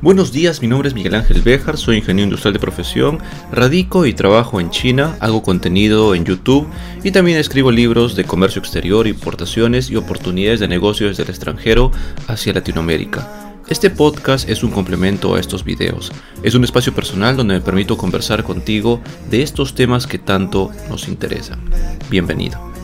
Buenos 0.00 0.32
días, 0.32 0.62
mi 0.62 0.68
nombre 0.68 0.88
es 0.88 0.94
Miguel 0.94 1.14
Ángel 1.14 1.42
Béjar, 1.42 1.76
soy 1.76 1.98
ingeniero 1.98 2.24
industrial 2.24 2.54
de 2.54 2.58
profesión, 2.58 3.18
radico 3.52 4.06
y 4.06 4.14
trabajo 4.14 4.58
en 4.58 4.70
China, 4.70 5.14
hago 5.20 5.42
contenido 5.42 6.14
en 6.14 6.24
YouTube 6.24 6.66
y 7.04 7.10
también 7.10 7.36
escribo 7.36 7.70
libros 7.70 8.16
de 8.16 8.24
comercio 8.24 8.60
exterior, 8.60 9.06
importaciones 9.06 9.90
y 9.90 9.96
oportunidades 9.96 10.60
de 10.60 10.68
negocios 10.68 11.10
desde 11.10 11.24
el 11.24 11.28
extranjero 11.28 11.92
hacia 12.28 12.54
Latinoamérica. 12.54 13.28
Este 13.68 13.90
podcast 13.90 14.48
es 14.48 14.62
un 14.62 14.70
complemento 14.70 15.34
a 15.34 15.40
estos 15.40 15.64
videos. 15.64 16.10
Es 16.42 16.54
un 16.54 16.64
espacio 16.64 16.94
personal 16.94 17.36
donde 17.36 17.56
me 17.56 17.60
permito 17.60 17.98
conversar 17.98 18.42
contigo 18.42 19.02
de 19.30 19.42
estos 19.42 19.74
temas 19.74 20.06
que 20.06 20.18
tanto 20.18 20.70
nos 20.88 21.08
interesan. 21.08 21.60
Bienvenido. 22.08 22.77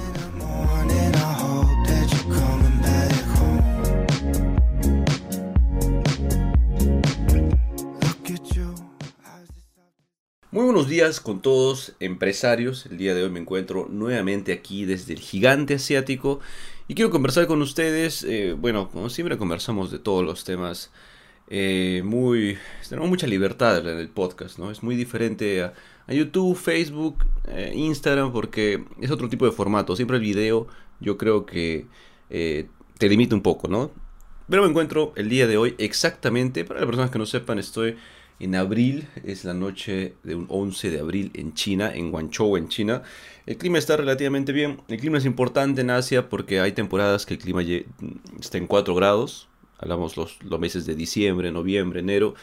Muy 10.55 10.67
buenos 10.67 10.87
días 10.87 11.19
con 11.19 11.43
todos 11.43 11.97
empresarios. 11.99 12.87
El 12.87 12.97
día 12.97 13.13
de 13.13 13.25
hoy 13.25 13.29
me 13.29 13.41
encuentro 13.41 13.89
nuevamente 13.91 14.53
aquí 14.53 14.85
desde 14.85 15.13
el 15.15 15.19
gigante 15.19 15.75
asiático 15.75 16.39
y 16.87 16.95
quiero 16.95 17.11
conversar 17.11 17.49
con 17.49 17.61
ustedes. 17.61 18.23
Eh, 18.23 18.55
bueno, 18.57 18.89
como 18.89 19.11
siempre 19.11 19.37
conversamos 19.37 19.91
de 19.91 19.99
todos 19.99 20.25
los 20.25 20.45
temas. 20.45 20.93
Eh, 21.51 22.03
muy 22.05 22.57
tenemos 22.89 23.11
mucha 23.11 23.27
libertad 23.27 23.79
en 23.79 23.99
el 23.99 24.09
podcast, 24.09 24.61
¿no? 24.61 24.71
Es 24.71 24.85
muy 24.85 24.95
diferente 24.95 25.61
a, 25.61 25.75
YouTube, 26.07 26.57
Facebook, 26.57 27.25
eh, 27.49 27.73
Instagram 27.75 28.33
porque 28.33 28.85
es 29.01 29.11
otro 29.11 29.29
tipo 29.29 29.47
de 29.47 29.51
formato. 29.51 29.97
Siempre 29.97 30.19
el 30.19 30.23
video 30.23 30.69
yo 31.01 31.19
creo 31.19 31.47
que 31.47 31.89
te 32.29 33.09
limita 33.09 33.35
un 33.35 33.43
poco, 33.43 33.67
¿no? 33.67 33.91
Pero 34.49 34.63
me 34.63 34.69
encuentro 34.69 35.13
el 35.17 35.29
día 35.29 35.49
de 35.49 35.57
hoy 35.57 35.75
exactamente, 35.79 36.65
para 36.65 36.79
las 36.79 36.87
personas 36.87 37.11
que 37.11 37.19
no 37.19 37.27
sepan, 37.27 37.59
estoy 37.59 37.97
en 38.41 38.55
abril, 38.57 39.09
es 39.25 39.45
la 39.45 39.55
noche 39.55 40.15
de 40.23 40.35
un 40.35 40.47
11 40.49 40.91
de 40.91 41.01
abril 41.01 41.31
en 41.35 41.55
China, 41.55 41.95
en 41.95 42.11
Guangzhou, 42.11 42.57
en 42.57 42.69
China. 42.69 43.03
El 43.47 43.57
clima 43.57 43.79
está 43.79 43.97
relativamente 43.97 44.53
bien. 44.53 44.81
El 44.89 44.99
clima 44.99 45.19
es 45.19 45.25
importante 45.25 45.83
en 45.83 45.91
Asia 45.91 46.29
porque 46.29 46.61
hay 46.61 46.73
temporadas 46.73 47.27
que 47.27 47.35
el 47.35 47.41
clima 47.41 47.63
está 48.41 48.59
en 48.59 48.67
4 48.67 48.95
grados. 48.95 49.49
Hablamos 49.79 50.17
los, 50.17 50.43
los 50.43 50.59
meses 50.59 50.87
de 50.87 50.95
diciembre, 50.95 51.53
noviembre, 51.53 52.01
enero. 52.01 52.35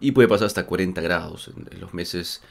Y 0.00 0.12
puede 0.12 0.28
pasar 0.28 0.46
hasta 0.46 0.66
40 0.66 1.00
grados 1.00 1.50
en, 1.56 1.80
los 1.80 1.94
meses 1.94 2.42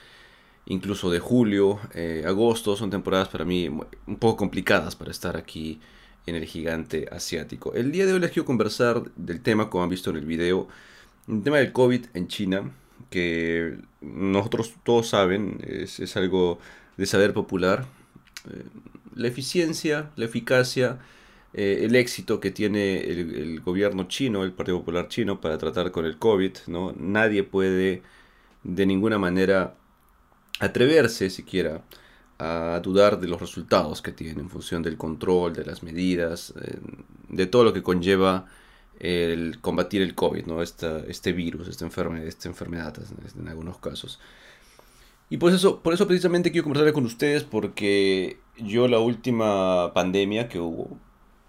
incluso 0.65 1.11
de 1.11 1.19
julio, 1.19 1.79
eh, 1.93 2.23
agosto. 2.25 2.75
Son 2.75 2.89
temporadas 2.89 3.27
para 3.27 3.43
mí 3.43 3.67
un 3.67 4.15
poco 4.17 4.37
complicadas 4.37 4.95
para 4.95 5.11
estar 5.11 5.35
aquí 5.35 5.79
en 6.25 6.35
el 6.35 6.45
gigante 6.45 7.07
asiático. 7.11 7.73
El 7.73 7.91
día 7.91 8.05
de 8.05 8.13
hoy 8.13 8.19
les 8.19 8.31
quiero 8.31 8.45
conversar 8.45 9.03
del 9.15 9.41
tema, 9.41 9.69
como 9.69 9.83
han 9.83 9.89
visto 9.89 10.09
en 10.09 10.15
el 10.15 10.25
video, 10.25 10.67
el 11.27 11.43
tema 11.43 11.57
del 11.57 11.71
COVID 11.71 12.05
en 12.13 12.27
China 12.27 12.71
que 13.09 13.77
nosotros 14.01 14.73
todos 14.83 15.09
saben, 15.09 15.59
es, 15.65 16.17
algo 16.17 16.59
de 16.97 17.05
saber 17.05 17.33
popular. 17.33 17.85
Eh, 18.49 18.63
la 19.15 19.27
eficiencia, 19.27 20.11
la 20.15 20.25
eficacia, 20.25 20.99
eh, 21.53 21.81
el 21.83 21.95
éxito 21.95 22.39
que 22.39 22.51
tiene 22.51 22.99
el, 22.99 23.61
gobierno 23.61 24.07
chino, 24.07 24.43
el 24.43 24.51
Partido 24.51 24.79
Popular 24.79 25.07
chino, 25.07 25.39
para 25.39 25.57
tratar 25.57 25.91
con 25.91 26.05
el 26.05 26.17
COVID. 26.17 26.51
¿no? 26.67 26.93
Nadie 26.97 27.43
puede 27.43 28.03
de 28.63 28.85
ninguna 28.85 29.17
manera 29.17 29.75
atreverse 30.59 31.29
siquiera 31.29 31.83
a 32.37 32.79
dudar 32.83 33.19
de 33.19 33.27
los 33.27 33.39
resultados 33.39 34.01
que 34.01 34.11
tiene 34.11 34.41
en 34.41 34.49
función 34.49 34.83
del 34.83 34.97
control, 34.97 35.53
de 35.53 35.65
las 35.65 35.83
medidas, 35.83 36.53
eh, 36.61 36.79
de 37.29 37.45
todo 37.47 37.63
lo 37.63 37.73
que 37.73 37.83
conlleva 37.83 38.47
el 38.99 39.59
combatir 39.61 40.01
el 40.01 40.15
COVID, 40.15 40.45
¿no? 40.45 40.61
este 40.61 41.33
virus, 41.33 41.67
esta 41.67 41.85
enfermedad, 41.85 42.27
esta 42.27 42.47
enfermedad 42.47 42.95
en 43.39 43.47
algunos 43.47 43.77
casos. 43.77 44.19
Y 45.29 45.37
por 45.37 45.51
eso, 45.51 45.81
por 45.81 45.93
eso 45.93 46.07
precisamente 46.07 46.51
quiero 46.51 46.65
conversar 46.65 46.93
con 46.93 47.05
ustedes 47.05 47.43
porque 47.43 48.37
yo 48.57 48.87
la 48.87 48.99
última 48.99 49.91
pandemia 49.93 50.47
que 50.47 50.59
hubo, 50.59 50.97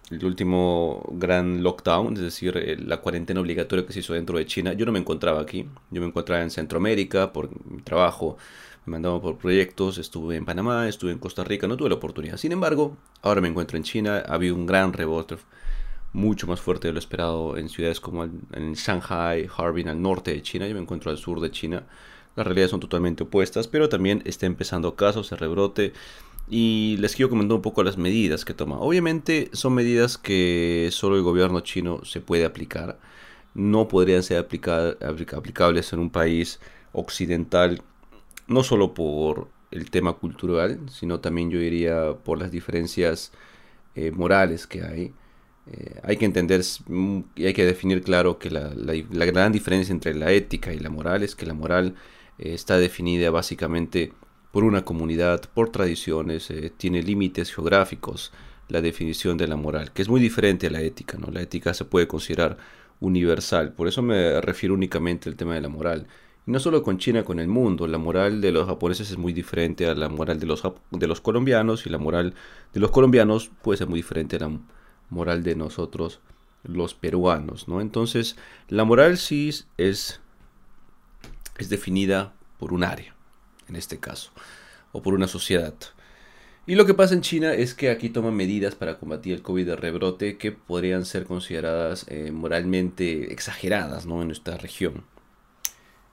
el 0.09 0.25
último 0.25 1.05
gran 1.11 1.63
lockdown, 1.63 2.13
es 2.13 2.21
decir, 2.21 2.55
la 2.85 2.97
cuarentena 3.01 3.39
obligatoria 3.41 3.85
que 3.85 3.93
se 3.93 3.99
hizo 3.99 4.13
dentro 4.13 4.37
de 4.37 4.45
China, 4.45 4.73
yo 4.73 4.85
no 4.85 4.91
me 4.91 4.99
encontraba 4.99 5.41
aquí, 5.41 5.67
yo 5.91 6.01
me 6.01 6.07
encontraba 6.07 6.41
en 6.41 6.49
Centroamérica 6.49 7.33
por 7.33 7.49
mi 7.69 7.81
trabajo, 7.81 8.37
me 8.85 8.91
mandaban 8.93 9.21
por 9.21 9.37
proyectos, 9.37 9.97
estuve 9.97 10.37
en 10.37 10.45
Panamá, 10.45 10.87
estuve 10.87 11.11
en 11.11 11.19
Costa 11.19 11.43
Rica, 11.43 11.67
no 11.67 11.77
tuve 11.77 11.89
la 11.89 11.95
oportunidad. 11.95 12.37
Sin 12.37 12.53
embargo, 12.53 12.97
ahora 13.21 13.41
me 13.41 13.49
encuentro 13.49 13.77
en 13.77 13.83
China, 13.83 14.23
ha 14.25 14.33
habido 14.33 14.55
un 14.55 14.65
gran 14.65 14.93
rebote 14.93 15.37
mucho 16.17 16.47
más 16.47 16.59
fuerte 16.59 16.87
de 16.87 16.93
lo 16.93 16.99
esperado 16.99 17.57
en 17.57 17.69
ciudades 17.69 17.99
como 18.01 18.23
en 18.23 18.73
Shanghai, 18.73 19.47
Harbin 19.55 19.87
al 19.87 20.01
norte 20.01 20.31
de 20.31 20.41
China, 20.41 20.67
yo 20.67 20.73
me 20.73 20.81
encuentro 20.81 21.11
al 21.11 21.17
sur 21.17 21.39
de 21.39 21.51
China. 21.51 21.83
Las 22.35 22.45
realidades 22.45 22.71
son 22.71 22.79
totalmente 22.79 23.23
opuestas, 23.23 23.67
pero 23.67 23.87
también 23.87 24.23
está 24.25 24.47
empezando 24.47 24.95
casos, 24.95 25.27
se 25.27 25.35
rebrote. 25.35 25.93
Y 26.49 26.97
les 26.99 27.15
quiero 27.15 27.29
comentar 27.29 27.55
un 27.55 27.61
poco 27.61 27.83
las 27.83 27.97
medidas 27.97 28.45
que 28.45 28.55
toma. 28.55 28.79
Obviamente 28.79 29.49
son 29.53 29.73
medidas 29.75 30.17
que 30.17 30.89
solo 30.91 31.17
el 31.17 31.21
gobierno 31.21 31.59
chino 31.61 32.03
se 32.03 32.19
puede 32.19 32.45
aplicar. 32.45 32.99
No 33.53 33.87
podrían 33.87 34.23
ser 34.23 34.39
aplicables 34.39 35.93
en 35.93 35.99
un 35.99 36.09
país 36.09 36.59
occidental, 36.93 37.81
no 38.47 38.63
solo 38.63 38.93
por 38.93 39.49
el 39.71 39.91
tema 39.91 40.13
cultural, 40.13 40.79
sino 40.89 41.19
también 41.19 41.51
yo 41.51 41.59
diría 41.59 42.13
por 42.23 42.39
las 42.39 42.51
diferencias 42.51 43.31
eh, 43.95 44.11
morales 44.11 44.65
que 44.65 44.83
hay. 44.83 45.13
Eh, 45.71 45.99
hay 46.03 46.17
que 46.17 46.25
entender 46.25 46.61
mm, 46.87 47.19
y 47.35 47.45
hay 47.45 47.53
que 47.53 47.65
definir 47.65 48.01
claro 48.01 48.39
que 48.39 48.49
la, 48.49 48.69
gran 49.25 49.51
diferencia 49.51 49.91
entre 49.91 50.13
la 50.13 50.31
ética 50.31 50.73
y 50.73 50.79
la 50.79 50.89
moral 50.89 51.23
es 51.23 51.35
que 51.35 51.45
la 51.45 51.53
moral 51.53 51.95
eh, 52.37 52.53
está 52.53 52.77
definida 52.77 53.29
básicamente 53.31 54.13
por 54.51 54.63
una 54.63 54.85
comunidad, 54.85 55.41
por 55.53 55.69
tradiciones, 55.69 56.49
eh, 56.51 56.71
tiene 56.75 57.03
límites 57.03 57.53
geográficos 57.53 58.31
la 58.69 58.81
definición 58.81 59.37
de 59.37 59.47
la 59.47 59.55
moral, 59.55 59.91
que 59.93 60.01
es 60.01 60.09
muy 60.09 60.19
diferente 60.19 60.67
a 60.67 60.69
la 60.69 60.81
ética. 60.81 61.17
¿no? 61.17 61.31
La 61.31 61.41
ética 61.41 61.73
se 61.73 61.85
puede 61.85 62.07
considerar 62.07 62.57
universal, 62.99 63.73
por 63.73 63.87
eso 63.87 64.01
me 64.01 64.41
refiero 64.41 64.73
únicamente 64.73 65.29
al 65.29 65.35
tema 65.35 65.55
de 65.55 65.61
la 65.61 65.69
moral. 65.69 66.07
Y 66.45 66.51
no 66.51 66.59
solo 66.59 66.83
con 66.83 66.97
China, 66.97 67.23
con 67.23 67.39
el 67.39 67.47
mundo. 67.47 67.87
La 67.87 67.97
moral 67.97 68.41
de 68.41 68.51
los 68.51 68.67
japoneses 68.67 69.11
es 69.11 69.17
muy 69.17 69.33
diferente 69.33 69.85
a 69.87 69.95
la 69.95 70.09
moral 70.09 70.39
de 70.39 70.45
los, 70.45 70.63
de 70.91 71.07
los 71.07 71.21
colombianos 71.21 71.85
y 71.85 71.89
la 71.89 71.97
moral 71.97 72.33
de 72.73 72.79
los 72.79 72.91
colombianos 72.91 73.51
puede 73.61 73.77
ser 73.77 73.87
muy 73.87 73.99
diferente 73.99 74.37
a 74.37 74.39
la 74.39 74.59
moral 75.09 75.43
de 75.43 75.55
nosotros 75.55 76.19
los 76.63 76.93
peruanos, 76.93 77.67
¿no? 77.67 77.81
Entonces, 77.81 78.35
la 78.67 78.83
moral 78.83 79.17
sí 79.17 79.49
es, 79.77 80.19
es 81.57 81.69
definida 81.69 82.33
por 82.59 82.73
un 82.73 82.83
área, 82.83 83.15
en 83.67 83.75
este 83.75 83.99
caso, 83.99 84.31
o 84.91 85.01
por 85.01 85.13
una 85.13 85.27
sociedad. 85.27 85.73
Y 86.65 86.75
lo 86.75 86.85
que 86.85 86.93
pasa 86.93 87.13
en 87.13 87.21
China 87.21 87.53
es 87.53 87.73
que 87.73 87.89
aquí 87.89 88.09
toman 88.09 88.35
medidas 88.35 88.75
para 88.75 88.99
combatir 88.99 89.33
el 89.33 89.41
COVID 89.41 89.65
de 89.65 89.75
rebrote 89.77 90.37
que 90.37 90.51
podrían 90.51 91.05
ser 91.05 91.23
consideradas 91.23 92.05
eh, 92.09 92.31
moralmente 92.31 93.31
exageradas 93.31 94.05
¿no? 94.05 94.21
en 94.21 94.27
nuestra 94.27 94.57
región. 94.57 95.05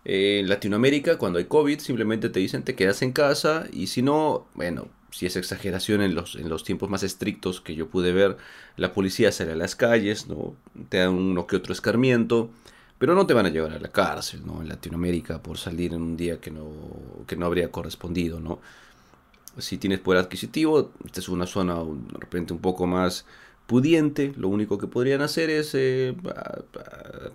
en 0.04 0.48
Latinoamérica, 0.48 1.18
cuando 1.18 1.40
hay 1.40 1.46
COVID, 1.46 1.80
simplemente 1.80 2.28
te 2.28 2.38
dicen 2.38 2.62
te 2.62 2.76
quedas 2.76 3.02
en 3.02 3.10
casa 3.10 3.66
y 3.72 3.88
si 3.88 4.02
no, 4.02 4.46
bueno, 4.54 4.88
si 5.14 5.26
es 5.26 5.36
exageración 5.36 6.02
en 6.02 6.16
los, 6.16 6.34
en 6.34 6.48
los 6.48 6.64
tiempos 6.64 6.90
más 6.90 7.04
estrictos 7.04 7.60
que 7.60 7.76
yo 7.76 7.88
pude 7.88 8.12
ver, 8.12 8.36
la 8.76 8.92
policía 8.92 9.30
sale 9.30 9.52
a 9.52 9.56
las 9.56 9.76
calles, 9.76 10.26
¿no? 10.26 10.56
te 10.88 10.98
dan 10.98 11.10
uno 11.10 11.46
que 11.46 11.54
otro 11.54 11.72
escarmiento, 11.72 12.50
pero 12.98 13.14
no 13.14 13.24
te 13.24 13.32
van 13.32 13.46
a 13.46 13.50
llevar 13.50 13.72
a 13.72 13.78
la 13.78 13.92
cárcel 13.92 14.42
¿no? 14.44 14.60
en 14.60 14.68
Latinoamérica 14.68 15.40
por 15.40 15.56
salir 15.56 15.94
en 15.94 16.02
un 16.02 16.16
día 16.16 16.40
que 16.40 16.50
no, 16.50 16.68
que 17.28 17.36
no 17.36 17.46
habría 17.46 17.70
correspondido. 17.70 18.40
¿no? 18.40 18.58
Si 19.56 19.78
tienes 19.78 20.00
poder 20.00 20.20
adquisitivo, 20.20 20.90
esta 21.04 21.20
es 21.20 21.28
una 21.28 21.46
zona 21.46 21.76
de 21.76 22.18
repente 22.18 22.52
un 22.52 22.58
poco 22.58 22.88
más 22.88 23.24
pudiente, 23.68 24.32
lo 24.36 24.48
único 24.48 24.78
que 24.78 24.88
podrían 24.88 25.22
hacer 25.22 25.48
es 25.48 25.70
eh, 25.74 26.16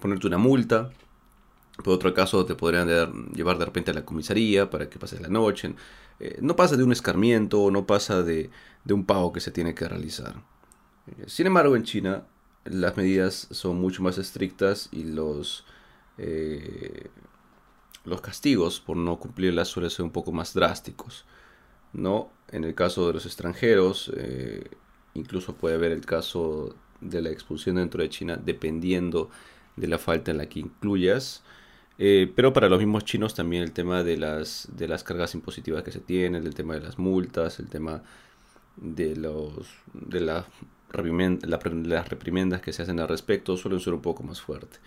ponerte 0.02 0.28
una 0.28 0.38
multa. 0.38 0.90
Por 1.81 1.94
otro 1.94 2.14
caso, 2.14 2.46
te 2.46 2.56
podrían 2.56 3.31
llevar 3.34 3.58
de 3.58 3.64
repente 3.64 3.92
a 3.92 3.94
la 3.94 4.04
comisaría 4.04 4.70
para 4.70 4.90
que 4.90 5.00
pases 5.00 5.22
la 5.22 5.30
noche. 5.30 5.74
Eh, 6.19 6.38
no 6.42 6.56
pasa 6.56 6.75
de 6.75 6.83
un 6.83 6.92
escarmiento, 6.92 7.71
no 7.71 7.86
pasa 7.86 8.24
de, 8.24 8.50
un 8.89 9.06
pago 9.06 9.31
que 9.31 9.39
se 9.39 9.51
tiene 9.51 9.74
que 9.74 9.88
realizar. 9.88 10.42
Eh, 11.07 11.25
sin 11.27 11.48
embargo, 11.48 11.75
en 11.75 11.83
China 11.83 12.25
las 12.66 12.98
medidas 12.98 13.48
son 13.51 13.80
mucho 13.80 14.04
más 14.04 14.18
estrictas 14.18 14.89
y 14.92 15.04
los, 15.04 15.66
eh, 16.18 17.10
los 18.04 18.21
castigos 18.21 18.80
por 18.80 18.98
no 18.98 19.18
cumplirlas 19.19 19.69
suelen 19.69 19.89
ser 19.89 20.06
un 20.06 20.12
poco 20.12 20.31
más 20.31 20.54
drásticos. 20.54 21.25
¿no? 21.94 22.31
En 22.50 22.63
el 22.63 22.75
caso 22.75 23.07
de 23.07 23.13
los 23.13 23.25
extranjeros, 23.25 24.12
incluso 25.16 25.56
puede 25.56 25.75
haber 25.75 25.92
el 25.92 26.06
caso 26.06 26.75
de 27.01 27.21
la 27.21 27.30
expulsión 27.30 27.77
dentro 27.77 28.04
de 28.04 28.10
China 28.10 28.38
dependiendo 28.38 29.30
de 29.75 29.88
la 29.88 29.98
falta 29.98 30.31
en 30.31 30.38
la 30.38 30.48
que 30.48 30.60
incluyas. 30.60 31.44
Eh, 32.01 32.31
pero 32.34 32.54
para 32.54 32.69
los 32.69 32.80
mismos 32.80 33.04
chinos 33.04 33.36
también 33.36 33.62
el 33.62 33.74
tema 33.74 34.04
de 34.04 34.16
las, 34.16 34.69
de 34.72 34.88
las 34.88 35.04
cargas 35.04 35.36
impositivas 35.36 35.84
que 35.84 35.92
se 35.92 36.00
tienen, 36.00 36.46
el 36.46 36.56
tema 36.56 36.75
de 36.75 36.80
las 36.80 36.98
multas, 36.98 37.60
el 37.60 37.68
tema 37.68 38.01
de, 38.78 39.18
los, 39.18 39.68
de 39.92 40.22
las 40.22 40.46
reprimendas 40.90 42.62
que 42.62 42.72
se 42.72 42.84
hacen 42.84 43.01
al 43.01 43.10
respecto 43.10 43.57
suelen 43.57 43.81
ser 43.81 43.94
un 43.94 44.01
poco 44.01 44.24
más 44.24 44.40
fuertes. 44.40 44.80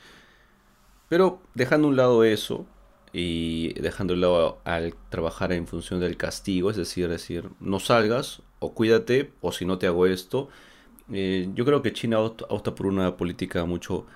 Pero 1.11 1.43
dejando 1.55 1.89
un 1.89 1.97
lado 1.97 2.25
eso 2.25 2.65
y 3.13 3.75
dejando 3.75 4.15
a 4.15 4.17
un 4.17 4.21
lado 4.23 4.59
al 4.65 4.95
trabajar 5.11 5.53
en 5.53 5.67
función 5.67 6.01
del 6.01 6.17
castigo, 6.17 6.71
es 6.71 6.79
decir, 6.79 7.11
decir, 7.11 7.51
no 7.61 7.79
salgas 7.79 8.41
o 8.59 8.73
cuídate 8.73 9.33
o 9.43 9.53
si 9.53 9.67
no 9.67 9.77
te 9.77 9.87
hago 9.87 10.07
esto, 10.07 10.49
eh, 11.13 11.51
yo 11.55 11.67
creo 11.67 11.83
que 11.83 11.93
China 11.93 12.21
opta 12.21 12.75
por 12.75 12.87
una 12.87 13.19
política 13.19 13.67
mucho 13.67 14.07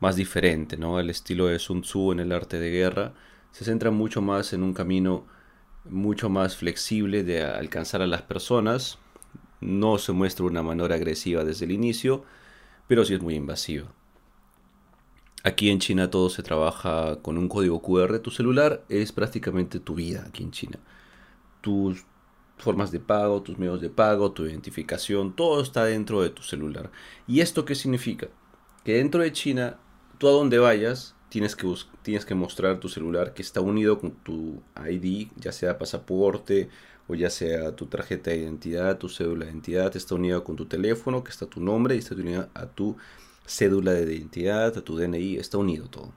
más 0.00 0.16
diferente, 0.16 0.76
¿no? 0.76 1.00
El 1.00 1.10
estilo 1.10 1.46
de 1.46 1.58
Sun 1.58 1.82
Tzu 1.82 2.12
en 2.12 2.20
el 2.20 2.32
arte 2.32 2.58
de 2.58 2.70
guerra 2.70 3.14
se 3.52 3.64
centra 3.64 3.90
mucho 3.90 4.20
más 4.20 4.52
en 4.52 4.62
un 4.62 4.74
camino 4.74 5.26
mucho 5.84 6.28
más 6.28 6.56
flexible 6.56 7.24
de 7.24 7.44
alcanzar 7.44 8.02
a 8.02 8.06
las 8.06 8.22
personas. 8.22 8.98
No 9.60 9.98
se 9.98 10.12
muestra 10.12 10.46
una 10.46 10.62
manera 10.62 10.94
agresiva 10.94 11.44
desde 11.44 11.66
el 11.66 11.72
inicio, 11.72 12.24
pero 12.88 13.04
sí 13.04 13.14
es 13.14 13.22
muy 13.22 13.34
invasiva. 13.34 13.86
Aquí 15.42 15.68
en 15.68 15.78
China 15.78 16.10
todo 16.10 16.30
se 16.30 16.42
trabaja 16.42 17.20
con 17.20 17.36
un 17.36 17.48
código 17.48 17.82
QR. 17.82 18.18
Tu 18.20 18.30
celular 18.30 18.82
es 18.88 19.12
prácticamente 19.12 19.78
tu 19.78 19.94
vida 19.94 20.24
aquí 20.26 20.42
en 20.42 20.50
China. 20.50 20.78
Tus 21.60 22.04
formas 22.56 22.90
de 22.90 23.00
pago, 23.00 23.42
tus 23.42 23.58
medios 23.58 23.80
de 23.80 23.90
pago, 23.90 24.32
tu 24.32 24.46
identificación, 24.46 25.34
todo 25.34 25.62
está 25.62 25.84
dentro 25.84 26.22
de 26.22 26.30
tu 26.30 26.42
celular. 26.42 26.90
¿Y 27.26 27.40
esto 27.40 27.64
qué 27.64 27.74
significa? 27.74 28.28
Que 28.84 28.94
dentro 28.94 29.22
de 29.22 29.32
China, 29.32 29.78
tú 30.24 30.28
a 30.30 30.32
donde 30.32 30.58
vayas, 30.58 31.14
tienes 31.28 31.54
que, 31.54 31.70
tienes 32.02 32.24
que 32.24 32.34
mostrar 32.34 32.80
tu 32.80 32.88
celular 32.88 33.34
que 33.34 33.42
está 33.42 33.60
unido 33.60 33.98
con 33.98 34.12
tu 34.12 34.62
ID, 34.90 35.28
ya 35.36 35.52
sea 35.52 35.76
pasaporte 35.76 36.70
o 37.08 37.14
ya 37.14 37.28
sea 37.28 37.76
tu 37.76 37.84
tarjeta 37.86 38.30
de 38.30 38.38
identidad, 38.38 38.96
tu 38.96 39.10
cédula 39.10 39.44
de 39.44 39.50
identidad, 39.50 39.94
está 39.94 40.14
unido 40.14 40.42
con 40.42 40.56
tu 40.56 40.64
teléfono, 40.64 41.22
que 41.22 41.30
está 41.30 41.44
tu 41.44 41.60
nombre 41.60 41.94
y 41.94 41.98
está 41.98 42.14
unido 42.14 42.48
a 42.54 42.64
tu 42.64 42.96
cédula 43.44 43.92
de 43.92 44.14
identidad, 44.14 44.78
a 44.78 44.82
tu 44.82 44.96
DNI, 44.96 45.36
está 45.36 45.58
unido 45.58 45.88
todo. 45.88 46.12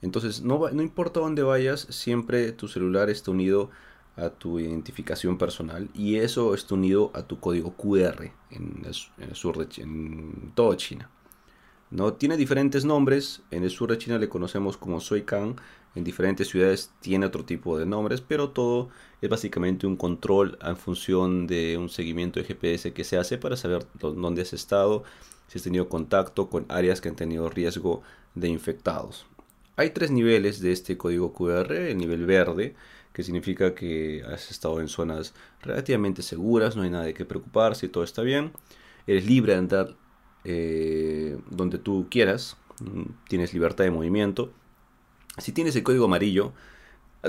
Entonces, 0.00 0.40
no, 0.40 0.70
no 0.70 0.80
importa 0.80 1.20
dónde 1.20 1.42
vayas, 1.42 1.86
siempre 1.90 2.52
tu 2.52 2.68
celular 2.68 3.10
está 3.10 3.32
unido 3.32 3.68
a 4.16 4.30
tu 4.30 4.60
identificación 4.60 5.36
personal 5.36 5.90
y 5.92 6.16
eso 6.16 6.54
está 6.54 6.74
unido 6.74 7.10
a 7.12 7.22
tu 7.24 7.38
código 7.38 7.74
QR 7.76 8.30
en 8.50 8.82
el, 8.86 9.34
sur 9.34 9.58
de 9.58 9.82
en 9.82 10.52
todo 10.54 10.74
China. 10.74 11.10
¿No? 11.92 12.14
Tiene 12.14 12.36
diferentes 12.36 12.84
nombres, 12.84 13.42
en 13.50 13.64
el 13.64 13.70
sur 13.70 13.90
de 13.90 13.98
China 13.98 14.18
le 14.18 14.28
conocemos 14.28 14.76
como 14.78 14.98
Soikan, 14.98 15.56
en 15.94 16.04
diferentes 16.04 16.48
ciudades 16.48 16.90
tiene 17.00 17.26
otro 17.26 17.44
tipo 17.44 17.78
de 17.78 17.84
nombres, 17.84 18.22
pero 18.22 18.48
todo 18.48 18.88
es 19.20 19.28
básicamente 19.28 19.86
un 19.86 19.96
control 19.96 20.58
en 20.62 20.78
función 20.78 21.46
de 21.46 21.76
un 21.76 21.90
seguimiento 21.90 22.40
de 22.40 22.46
GPS 22.46 22.94
que 22.94 23.04
se 23.04 23.18
hace 23.18 23.36
para 23.36 23.58
saber 23.58 23.86
dónde 24.00 24.40
has 24.40 24.54
estado, 24.54 25.04
si 25.48 25.58
has 25.58 25.64
tenido 25.64 25.90
contacto 25.90 26.48
con 26.48 26.64
áreas 26.70 27.02
que 27.02 27.10
han 27.10 27.16
tenido 27.16 27.50
riesgo 27.50 28.02
de 28.34 28.48
infectados. 28.48 29.26
Hay 29.76 29.90
tres 29.90 30.10
niveles 30.10 30.60
de 30.60 30.72
este 30.72 30.96
código 30.96 31.34
QR, 31.34 31.72
el 31.72 31.98
nivel 31.98 32.24
verde, 32.24 32.74
que 33.12 33.22
significa 33.22 33.74
que 33.74 34.22
has 34.26 34.50
estado 34.50 34.80
en 34.80 34.88
zonas 34.88 35.34
relativamente 35.60 36.22
seguras, 36.22 36.74
no 36.74 36.82
hay 36.82 36.90
nada 36.90 37.04
de 37.04 37.12
qué 37.12 37.26
preocuparse, 37.26 37.88
todo 37.88 38.04
está 38.04 38.22
bien. 38.22 38.52
Eres 39.06 39.26
libre 39.26 39.52
de 39.52 39.58
andar 39.58 39.96
eh, 40.44 41.38
donde 41.50 41.78
tú 41.78 42.06
quieras, 42.10 42.56
mm, 42.80 43.02
tienes 43.28 43.52
libertad 43.52 43.84
de 43.84 43.90
movimiento. 43.90 44.52
Si 45.38 45.52
tienes 45.52 45.76
el 45.76 45.82
código 45.82 46.06
amarillo, 46.06 46.52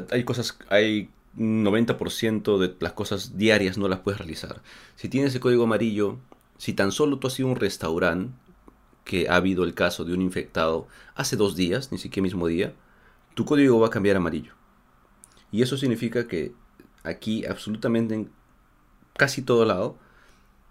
hay 0.10 0.24
cosas, 0.24 0.58
hay 0.70 1.10
90% 1.38 2.60
de 2.60 2.76
las 2.80 2.94
cosas 2.94 3.38
diarias 3.38 3.78
no 3.78 3.88
las 3.88 4.00
puedes 4.00 4.20
realizar. 4.20 4.62
Si 4.96 5.10
tienes 5.10 5.34
el 5.36 5.42
código 5.42 5.64
amarillo, 5.64 6.18
si 6.58 6.74
tan 6.74 6.92
solo 6.92 7.20
tú 7.20 7.28
has 7.28 7.40
ido 7.40 7.50
a 7.50 7.52
un 7.52 7.58
restaurante 7.58 8.34
que 9.04 9.28
ha 9.30 9.36
habido 9.36 9.64
el 9.64 9.74
caso 9.74 10.06
de 10.06 10.14
un 10.14 10.22
infectado 10.22 10.88
hace 11.16 11.36
dos 11.36 11.56
días, 11.56 11.92
ni 11.92 11.98
siquiera 11.98 12.24
mismo 12.24 12.48
día, 12.48 12.74
tu 13.34 13.46
código 13.46 13.80
va 13.80 13.88
a 13.88 13.92
cambiar 13.92 14.16
a 14.16 14.20
amarillo. 14.20 14.54
Y 15.52 15.62
eso 15.62 15.78
significa 15.78 16.28
que 16.28 16.54
aquí 17.04 17.46
absolutamente 17.46 18.16
en 18.16 18.32
casi 19.16 19.42
todo 19.42 19.66
lado 19.66 19.98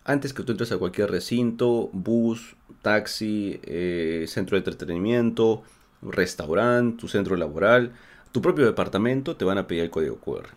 antes 0.04 0.32
que 0.34 0.42
tú 0.42 0.52
entres 0.52 0.72
a 0.72 0.78
cualquier 0.78 1.10
recinto, 1.10 1.90
bus, 1.92 2.56
taxi, 2.82 3.60
eh, 3.62 4.24
centro 4.28 4.56
de 4.56 4.60
entretenimiento, 4.60 5.62
restaurante, 6.02 6.98
tu 6.98 7.08
centro 7.08 7.36
laboral, 7.36 7.92
tu 8.32 8.42
propio 8.42 8.64
departamento, 8.64 9.36
te 9.36 9.44
van 9.44 9.58
a 9.58 9.66
pedir 9.66 9.84
el 9.84 9.90
código 9.90 10.16
QR. 10.16 10.48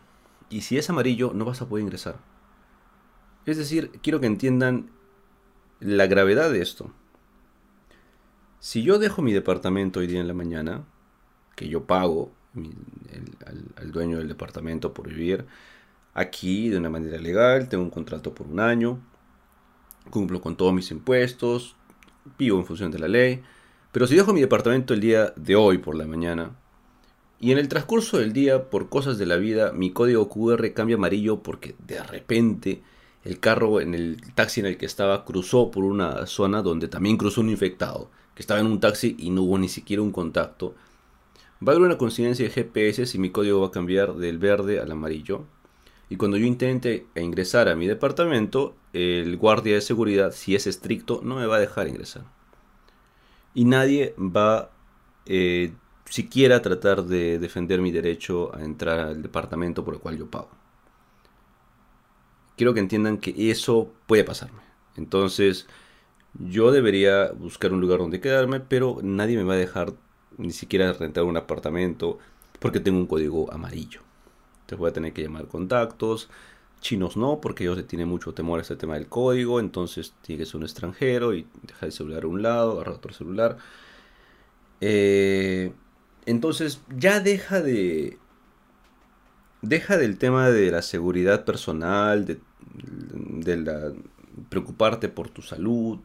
Y 0.50 0.62
si 0.62 0.78
es 0.78 0.90
amarillo, 0.90 1.32
no 1.34 1.46
vas 1.46 1.62
a 1.62 1.68
poder 1.68 1.84
ingresar. 1.84 2.18
Es 3.46 3.58
decir, 3.58 3.92
quiero 4.02 4.20
que 4.20 4.28
entiendan 4.28 4.90
la 5.80 6.08
gravedad 6.08 6.52
de 6.52 6.62
esto. 6.62 6.92
Si 8.60 8.82
yo 8.82 8.98
dejo 8.98 9.22
mi 9.22 9.34
departamento 9.34 10.00
hoy 10.00 10.08
día 10.08 10.22
en 10.22 10.28
la 10.28 10.34
mañana, 10.34 10.86
que 11.56 11.68
yo 11.68 11.86
pago 11.86 12.32
al 13.78 13.92
dueño 13.92 14.18
del 14.18 14.28
departamento 14.28 14.94
por 14.94 15.10
vivir 15.10 15.46
aquí 16.14 16.70
de 16.70 16.78
una 16.78 16.90
manera 16.90 17.18
legal, 17.20 17.70
tengo 17.70 17.84
un 17.84 17.90
contrato 17.92 18.34
por 18.34 18.48
un 18.48 18.60
año, 18.60 19.00
cumplo 20.10 20.42
con 20.42 20.56
todos 20.56 20.74
mis 20.74 20.92
impuestos, 20.92 21.76
vivo 22.38 22.60
en 22.60 22.66
función 22.66 22.92
de 22.92 23.00
la 23.00 23.08
ley, 23.08 23.42
pero 23.92 24.08
si 24.08 24.16
dejo 24.16 24.34
mi 24.34 24.42
departamento 24.42 24.94
el 24.94 25.00
día 25.00 25.34
de 25.36 25.56
hoy 25.56 25.78
por 25.78 25.96
la 25.96 26.06
mañana, 26.06 26.52
y 27.40 27.52
en 27.52 27.58
el 27.58 27.68
transcurso 27.68 28.18
del 28.18 28.34
día, 28.34 28.70
por 28.70 28.90
cosas 28.90 29.18
de 29.18 29.26
la 29.26 29.36
vida, 29.36 29.72
mi 29.74 29.92
código 29.92 30.30
QR 30.30 30.74
cambia 30.74 30.96
amarillo 30.96 31.44
porque 31.44 31.76
de 31.86 32.02
repente 32.02 32.82
el 33.24 33.40
carro 33.40 33.82
en 33.82 33.94
el 33.94 34.18
taxi 34.36 34.62
en 34.62 34.68
el 34.68 34.78
que 34.78 34.86
estaba 34.86 35.26
cruzó 35.26 35.70
por 35.70 35.84
una 35.84 36.26
zona 36.28 36.62
donde 36.62 36.88
también 36.88 37.18
cruzó 37.18 37.42
un 37.42 37.50
infectado, 37.50 38.10
que 38.36 38.42
estaba 38.42 38.60
en 38.60 38.68
un 38.68 38.80
taxi 38.80 39.16
y 39.20 39.32
no 39.32 39.44
hubo 39.44 39.58
ni 39.58 39.68
siquiera 39.68 40.02
un 40.02 40.12
contacto. 40.12 40.76
Va 41.66 41.74
a 41.74 41.76
haber 41.76 41.88
una 41.88 41.98
coincidencia 41.98 42.46
de 42.46 42.52
GPS 42.52 43.06
si 43.06 43.18
mi 43.18 43.32
código 43.32 43.62
va 43.62 43.68
a 43.68 43.72
cambiar 43.72 44.16
del 44.16 44.38
verde 44.38 44.80
al 44.80 44.92
amarillo. 44.92 45.46
Y 46.10 46.18
cuando 46.18 46.38
yo 46.38 46.46
intente 46.46 47.08
ingresar 47.16 47.68
a 47.68 47.76
mi 47.76 47.88
departamento, 47.88 48.76
el 48.94 49.38
guardia 49.38 49.76
de 49.76 49.82
seguridad, 49.82 50.32
si 50.32 50.56
es 50.56 50.68
estricto, 50.68 51.22
no 51.24 51.36
me 51.36 51.48
va 51.48 51.58
a 51.58 51.60
dejar 51.60 51.88
ingresar. 51.88 52.26
Y 53.54 53.66
nadie 53.66 54.14
va 54.20 54.70
eh, 55.26 55.74
siquiera 56.06 56.58
a 56.58 56.62
tratar 56.62 57.04
de 57.04 57.40
defender 57.40 57.82
mi 57.82 57.92
derecho 57.92 58.56
a 58.56 58.64
entrar 58.64 59.00
al 59.00 59.22
departamento 59.22 59.84
por 59.84 59.96
el 59.96 60.00
cual 60.00 60.18
yo 60.18 60.30
pago. 60.30 60.50
Quiero 62.58 62.74
que 62.74 62.80
entiendan 62.80 63.18
que 63.18 63.50
eso 63.52 63.92
puede 64.08 64.24
pasarme. 64.24 64.62
Entonces, 64.96 65.68
yo 66.34 66.72
debería 66.72 67.32
buscar 67.32 67.74
un 67.74 67.82
lugar 67.82 68.00
donde 68.00 68.22
quedarme, 68.22 68.60
pero 68.60 69.00
nadie 69.02 69.38
me 69.38 69.44
va 69.44 69.54
a 69.56 69.58
dejar 69.58 69.94
ni 70.38 70.52
siquiera 70.52 70.94
rentar 70.94 71.24
un 71.24 71.38
apartamento 71.38 72.20
porque 72.60 72.80
tengo 72.80 73.00
un 73.00 73.08
código 73.08 73.52
amarillo. 73.52 74.02
Entonces 74.66 74.80
voy 74.80 74.90
a 74.90 74.94
tener 74.94 75.14
que 75.14 75.22
llamar 75.22 75.48
contactos. 75.48 76.28
Chinos 76.82 77.18
no, 77.18 77.40
porque 77.40 77.66
ellos 77.66 77.86
tienen 77.86 78.08
mucho 78.08 78.34
temor 78.34 78.58
a 78.60 78.64
este 78.64 78.76
tema 78.76 78.96
del 78.96 79.08
código. 79.08 79.60
Entonces 79.60 80.16
tiene 80.24 80.40
que 80.40 80.46
ser 80.48 80.58
un 80.58 80.64
extranjero 80.64 81.36
y 81.36 81.46
dejar 81.62 81.88
el 81.88 81.92
celular 81.92 82.24
a 82.24 82.28
un 82.28 82.42
lado, 82.42 82.74
agarrar 82.74 82.96
otro 82.96 83.14
celular. 83.14 83.58
Eh, 84.82 85.72
entonces 86.26 86.82
ya 86.98 87.20
deja 87.20 87.62
de. 87.62 88.18
Deja 89.62 89.98
del 89.98 90.18
tema 90.18 90.50
de 90.50 90.72
la 90.72 90.82
seguridad 90.82 91.46
personal, 91.46 92.26
de, 92.26 92.40
preocuparte 94.50 95.10
por 95.10 95.30
tu 95.30 95.42
salud, 95.42 96.00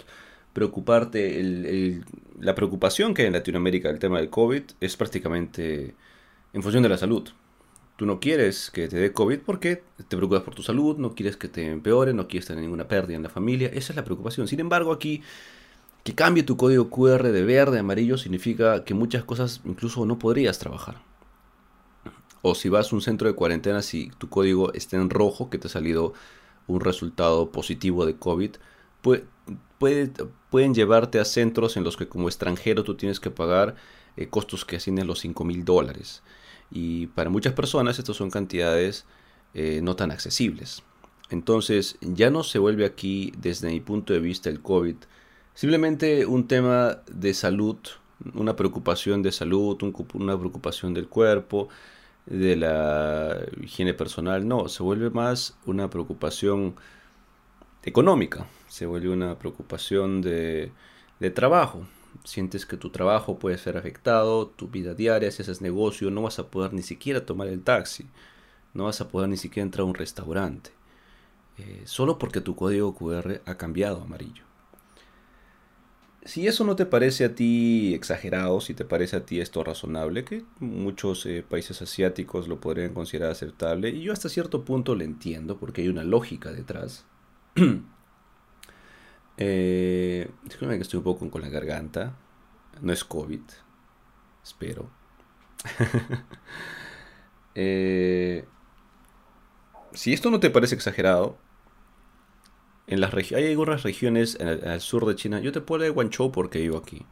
preocuparte, 0.55 2.01
la 2.41 2.55
preocupación 2.55 3.13
que 3.13 3.23
hay 3.23 3.27
en 3.27 3.35
Latinoamérica 3.35 3.89
del 3.89 3.99
tema 3.99 4.19
del 4.19 4.31
COVID 4.31 4.63
es 4.81 4.97
prácticamente 4.97 5.95
en 6.55 6.63
función 6.63 6.83
de 6.83 6.89
la 6.89 6.97
salud. 6.97 7.29
Tú 8.01 8.07
no 8.07 8.19
quieres 8.19 8.71
que 8.71 8.89
te 8.89 8.97
dé 8.97 9.13
COVID 9.13 9.41
porque 9.41 9.83
te 10.09 10.17
preocupas 10.17 10.43
por 10.43 10.55
tu 10.55 10.63
salud, 10.63 10.97
no 10.97 11.15
quieres 11.15 11.37
que 11.37 11.49
te 11.49 11.71
empeore, 11.71 12.15
no 12.15 12.29
quieres 12.29 12.47
tener 12.47 12.63
ninguna 12.63 12.89
pérdida 12.89 13.19
en 13.19 13.23
la 13.23 13.29
familia. 13.29 13.69
Esa 13.69 13.93
es 13.93 13.97
la 13.97 14.05
preocupación. 14.05 14.49
Sin 14.49 14.59
embargo, 14.59 14.91
aquí 14.91 15.21
que 16.03 16.15
cambie 16.15 16.43
tu 16.43 16.57
código 16.57 16.89
QR 16.89 17.25
de 17.25 17.45
verde 17.45 17.77
a 17.77 17.81
amarillo 17.81 18.17
significa 18.17 18.85
que 18.85 18.95
muchas 18.95 19.25
cosas 19.25 19.61
incluso 19.67 20.07
no 20.07 20.19
podrías 20.19 20.59
trabajar. 20.59 21.03
O 22.41 22.55
si 22.55 22.71
vas 22.71 22.91
a 22.91 22.97
un 22.97 23.03
centro 23.03 23.29
de 23.29 23.35
cuarentena, 23.35 23.83
si 23.83 24.11
tu 24.17 24.31
código 24.31 24.73
está 24.73 24.97
en 24.97 25.11
rojo, 25.11 25.51
que 25.51 25.59
te 25.59 25.67
ha 25.67 25.71
salido 25.71 26.15
un 26.69 26.81
resultado 26.81 27.53
positivo 27.53 28.07
de 28.07 28.17
COVID, 28.17 28.53
pueden 29.79 30.75
llevarte 30.75 31.21
a 31.21 31.27
centros 31.27 31.77
en 31.77 31.85
los 31.85 31.99
que 31.99 32.09
como 32.09 32.29
extranjero 32.29 32.83
tú 32.83 32.95
tienes 32.95 33.21
que 33.21 33.31
pagar 33.31 33.77
eh, 34.17 34.29
costos 34.29 34.65
que 34.65 34.77
ascienden 34.77 35.07
los 35.07 35.19
5 35.19 35.45
mil 35.45 35.67
dólares. 35.67 36.23
Y 36.71 37.09
para 37.09 37.31
muchas 37.31 37.53
personas 37.53 37.99
estas 37.99 38.17
son 38.17 38.31
cantidades 38.31 39.05
eh, 39.55 39.81
no 39.83 39.97
tan 39.97 40.11
accesibles. 40.11 40.83
Entonces 41.31 41.97
ya 42.01 42.31
no 42.31 42.43
se 42.43 42.59
vuelve 42.59 42.85
aquí, 42.85 43.33
desde 43.39 43.71
mi 43.71 43.81
punto 43.81 44.13
de 44.13 44.21
vista, 44.21 44.51
el 44.51 44.61
COVID 44.61 44.97
simplemente 45.55 46.27
un 46.27 46.49
tema 46.49 47.03
de 47.11 47.35
salud, 47.35 47.77
una 48.35 48.57
preocupación 48.57 49.23
de 49.23 49.33
salud, 49.33 49.79
una 50.15 50.39
preocupación 50.39 50.95
del 50.95 51.09
cuerpo, 51.09 51.69
de 52.27 52.57
la 52.57 53.41
higiene 53.63 53.95
personal. 53.95 54.47
No, 54.47 54.69
se 54.69 54.83
vuelve 54.83 55.11
más 55.11 55.57
una 55.67 55.91
preocupación 55.91 56.77
económica, 57.83 58.47
se 58.69 58.87
vuelve 58.87 59.11
una 59.11 59.39
preocupación 59.39 60.23
de, 60.23 60.73
de 61.19 61.31
trabajo. 61.31 61.87
Sientes 62.25 62.67
que 62.67 62.77
tu 62.77 62.91
trabajo 62.91 63.39
puede 63.39 63.59
ser 63.59 63.77
afectado, 63.77 64.49
tu 64.49 64.69
vida 64.69 64.95
diaria, 64.95 65.31
si 65.31 65.43
haces 65.43 65.61
negocio, 65.61 66.11
no 66.11 66.23
vas 66.23 66.39
a 66.39 66.51
poder 66.51 66.73
ni 66.73 66.83
siquiera 66.83 67.25
tomar 67.25 67.49
el 67.49 67.63
taxi, 67.63 68.07
no 68.75 68.85
vas 68.85 69.01
a 69.01 69.09
poder 69.09 69.29
ni 69.29 69.37
siquiera 69.37 69.65
entrar 69.65 69.83
a 69.83 69.89
un 69.89 69.95
restaurante, 69.95 70.71
eh, 71.59 71.83
solo 71.85 72.19
porque 72.19 72.41
tu 72.41 72.55
código 72.57 72.95
QR 72.95 73.41
ha 73.47 73.55
cambiado 73.57 74.01
a 74.01 74.05
amarillo. 74.05 74.45
Si 76.25 76.47
eso 76.47 76.65
no 76.65 76.77
te 76.77 76.85
parece 76.85 77.25
a 77.25 77.35
ti 77.35 77.95
exagerado, 77.95 78.61
si 78.61 78.75
te 78.75 78.85
parece 78.85 79.17
a 79.17 79.25
ti 79.25 79.41
esto 79.41 79.65
razonable, 79.65 80.25
que 80.25 80.45
muchos 80.59 81.25
eh, 81.25 81.43
países 81.49 81.81
asiáticos 81.81 82.47
lo 82.47 82.61
podrían 82.61 82.93
considerar 82.93 83.31
aceptable, 83.31 83.89
y 83.89 84.03
yo 84.03 84.13
hasta 84.13 84.29
cierto 84.29 84.65
punto 84.65 84.95
lo 84.95 85.03
entiendo 85.03 85.57
porque 85.59 85.81
hay 85.81 85.89
una 85.89 86.05
lógica 86.05 86.53
detrás. 86.53 87.07
eh, 89.41 90.31
que 90.49 90.77
estoy 90.77 90.99
un 90.99 91.05
poco 91.05 91.29
con 91.31 91.43
la 91.43 91.49
garganta, 91.49 92.15
no 92.81 92.93
es 92.93 93.05
COVID, 93.05 93.41
espero. 94.43 94.91
eh, 97.55 98.45
si 99.93 100.13
esto 100.13 100.31
no 100.31 100.41
te 100.41 100.51
parece 100.51 100.75
exagerado, 100.75 101.39
en 102.87 103.01
las 103.01 103.15
hay 103.33 103.49
algunas 103.49 103.83
regiones 103.83 104.37
en 104.41 104.49
el, 104.49 104.81
sur 104.81 105.07
de 105.07 105.15
China, 105.15 105.41
yo 105.41 105.53
te 105.53 105.61
puedo 105.61 105.85
de 105.85 105.91
Guangzhou 105.91 106.33
porque 106.33 106.59
vivo 106.59 106.77
aquí. 106.77 107.07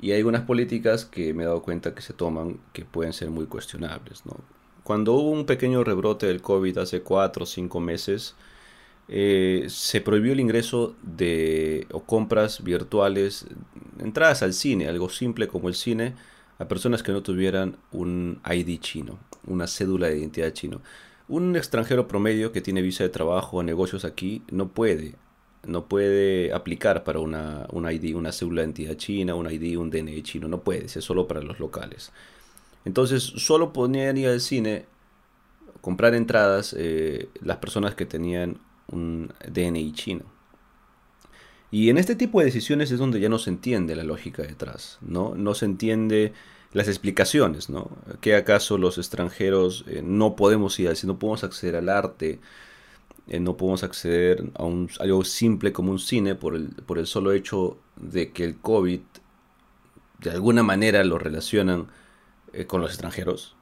Y 0.00 0.12
hay 0.12 0.18
algunas 0.18 0.42
políticas 0.42 1.04
que 1.04 1.34
me 1.34 1.42
he 1.42 1.46
dado 1.46 1.62
cuenta 1.62 1.94
que 1.94 2.02
se 2.02 2.12
toman 2.12 2.60
que 2.72 2.84
pueden 2.84 3.12
ser 3.12 3.30
muy 3.30 3.46
cuestionables. 3.46 4.22
Cuando 4.84 5.12
hubo 5.12 5.30
un 5.30 5.44
pequeño 5.44 5.84
rebrote 5.84 6.26
del 6.26 6.40
COVID 6.40 6.78
hace 6.78 7.02
4 7.02 7.42
o 7.42 7.46
5 7.46 7.80
meses, 7.80 8.34
eh, 9.08 9.66
se 9.68 10.00
prohibió 10.00 10.32
el 10.32 10.40
ingreso 10.40 10.94
de 11.02 11.86
compras 12.06 12.62
virtuales, 12.62 13.46
entradas 13.98 14.42
al 14.42 14.52
cine, 14.52 14.88
algo 14.88 15.08
simple 15.08 15.48
como 15.48 15.68
el 15.68 15.74
cine, 15.74 16.14
a 16.58 16.68
personas 16.68 17.02
que 17.02 17.12
no 17.12 17.22
tuvieran 17.22 17.76
un 17.90 18.40
ID 18.50 18.78
chino, 18.80 19.18
una 19.46 19.66
cédula 19.66 20.08
de 20.08 20.18
identidad 20.18 20.52
chino. 20.52 20.80
Un 21.28 21.56
extranjero 21.56 22.08
promedio 22.08 22.52
que 22.52 22.60
tiene 22.60 22.82
visa 22.82 23.04
de 23.04 23.10
trabajo 23.10 23.58
o 23.58 23.62
negocios 23.62 24.04
aquí 24.04 24.42
no 24.50 24.68
puede, 24.68 25.14
no 25.64 25.86
puede 25.86 26.52
aplicar 26.52 27.04
para 27.04 27.20
una, 27.20 27.66
un 27.70 27.90
ID, 27.90 28.14
una 28.14 28.32
cédula 28.32 28.62
de 28.62 28.68
identidad 28.68 28.96
china, 28.96 29.34
un 29.34 29.50
ID, 29.50 29.78
un 29.78 29.90
DNI 29.90 30.22
chino, 30.22 30.48
no 30.48 30.60
puede, 30.60 30.86
es 30.86 30.92
solo 30.92 31.26
para 31.28 31.42
los 31.42 31.58
locales. 31.58 32.12
Entonces, 32.84 33.22
solo 33.22 33.72
podían 33.72 34.16
ir 34.16 34.28
al 34.28 34.40
cine, 34.40 34.86
comprar 35.80 36.14
entradas 36.14 36.74
eh, 36.78 37.28
las 37.40 37.58
personas 37.58 37.94
que 37.94 38.06
tenían 38.06 38.58
un 38.88 39.32
DNI 39.48 39.92
chino. 39.92 40.24
Y 41.70 41.88
en 41.88 41.96
este 41.96 42.14
tipo 42.14 42.38
de 42.38 42.46
decisiones 42.46 42.90
es 42.90 42.98
donde 42.98 43.18
ya 43.18 43.30
no 43.30 43.38
se 43.38 43.50
entiende 43.50 43.96
la 43.96 44.04
lógica 44.04 44.42
detrás, 44.42 44.98
¿no? 45.00 45.34
No 45.34 45.54
se 45.54 45.64
entiende 45.64 46.34
las 46.72 46.88
explicaciones, 46.88 47.70
¿no? 47.70 47.90
¿Que 48.20 48.34
acaso 48.36 48.76
los 48.78 48.98
extranjeros 48.98 49.84
eh, 49.88 50.02
no 50.04 50.36
podemos 50.36 50.78
ir, 50.78 50.94
si 50.96 51.06
no 51.06 51.18
podemos 51.18 51.44
acceder 51.44 51.76
al 51.76 51.88
arte, 51.88 52.40
eh, 53.26 53.40
no 53.40 53.56
podemos 53.56 53.82
acceder 53.84 54.50
a 54.54 54.64
un, 54.64 54.90
algo 55.00 55.24
simple 55.24 55.72
como 55.72 55.92
un 55.92 55.98
cine 55.98 56.34
por 56.34 56.56
el, 56.56 56.68
por 56.68 56.98
el 56.98 57.06
solo 57.06 57.32
hecho 57.32 57.78
de 57.96 58.32
que 58.32 58.44
el 58.44 58.58
COVID 58.58 59.00
de 60.20 60.30
alguna 60.30 60.62
manera 60.62 61.02
lo 61.04 61.18
relacionan 61.18 61.88
eh, 62.52 62.66
con 62.66 62.80
los 62.80 62.90
extranjeros? 62.90 63.56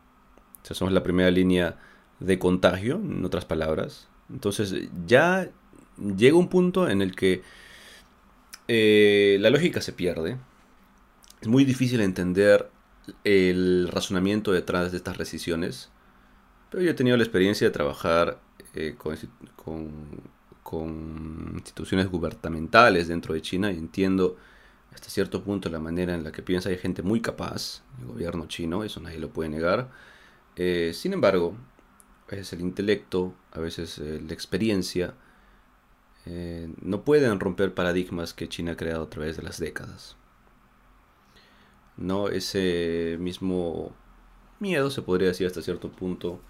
O 0.62 0.66
sea, 0.66 0.76
somos 0.76 0.92
la 0.92 1.02
primera 1.02 1.30
línea 1.30 1.78
de 2.18 2.38
contagio, 2.38 2.96
en 2.96 3.24
otras 3.24 3.44
palabras. 3.44 4.09
Entonces 4.32 4.88
ya 5.06 5.50
llega 6.16 6.36
un 6.36 6.48
punto 6.48 6.88
en 6.88 7.02
el 7.02 7.14
que 7.14 7.42
la 9.38 9.50
lógica 9.50 9.80
se 9.80 9.92
pierde. 9.92 10.38
Es 11.40 11.48
muy 11.48 11.64
difícil 11.64 12.00
entender 12.00 12.70
el 13.24 13.88
razonamiento 13.88 14.52
detrás 14.52 14.92
de 14.92 14.98
estas 14.98 15.18
decisiones, 15.18 15.90
pero 16.70 16.82
yo 16.82 16.90
he 16.90 16.94
tenido 16.94 17.16
la 17.16 17.22
experiencia 17.22 17.66
de 17.66 17.72
trabajar 17.72 18.40
eh, 18.74 18.94
con, 18.96 20.22
instituciones 21.54 22.08
gubernamentales 22.08 23.08
dentro 23.08 23.34
de 23.34 23.42
China 23.42 23.72
y 23.72 23.78
entiendo 23.78 24.36
hasta 24.94 25.08
cierto 25.08 25.42
punto 25.42 25.68
la 25.68 25.80
manera 25.80 26.14
en 26.14 26.22
la 26.22 26.32
que 26.32 26.42
piensa. 26.42 26.68
Hay 26.68 26.78
gente 26.78 27.02
muy 27.02 27.20
capaz, 27.20 27.82
el 28.00 28.06
gobierno 28.06 28.46
chino, 28.46 28.84
eso 28.84 29.00
nadie 29.00 29.18
lo 29.18 29.30
puede 29.30 29.50
negar. 29.50 29.90
Eh, 30.56 30.92
sin 30.94 31.12
embargo, 31.12 31.56
a 32.30 32.36
veces 32.36 32.52
el 32.54 32.60
intelecto, 32.60 33.34
a 33.52 33.60
veces 33.60 33.98
eh, 33.98 34.20
la 34.26 34.32
experiencia, 34.32 35.14
no 36.82 37.02
pueden 37.02 37.40
romper 37.40 37.74
paradigmas 37.74 38.34
que 38.34 38.48
China 38.48 38.72
ha 38.72 38.76
creado 38.76 39.02
a 39.04 39.10
través 39.10 39.36
de 39.36 39.42
las 39.42 39.58
décadas. 39.58 40.16
¿no? 42.00 42.28
Ese 42.28 43.16
mismo 43.20 43.92
miedo, 44.58 44.90
se 44.90 45.02
podría 45.02 45.28
decir 45.28 45.46
hasta 45.46 45.62
cierto 45.62 45.90
punto, 45.90 46.40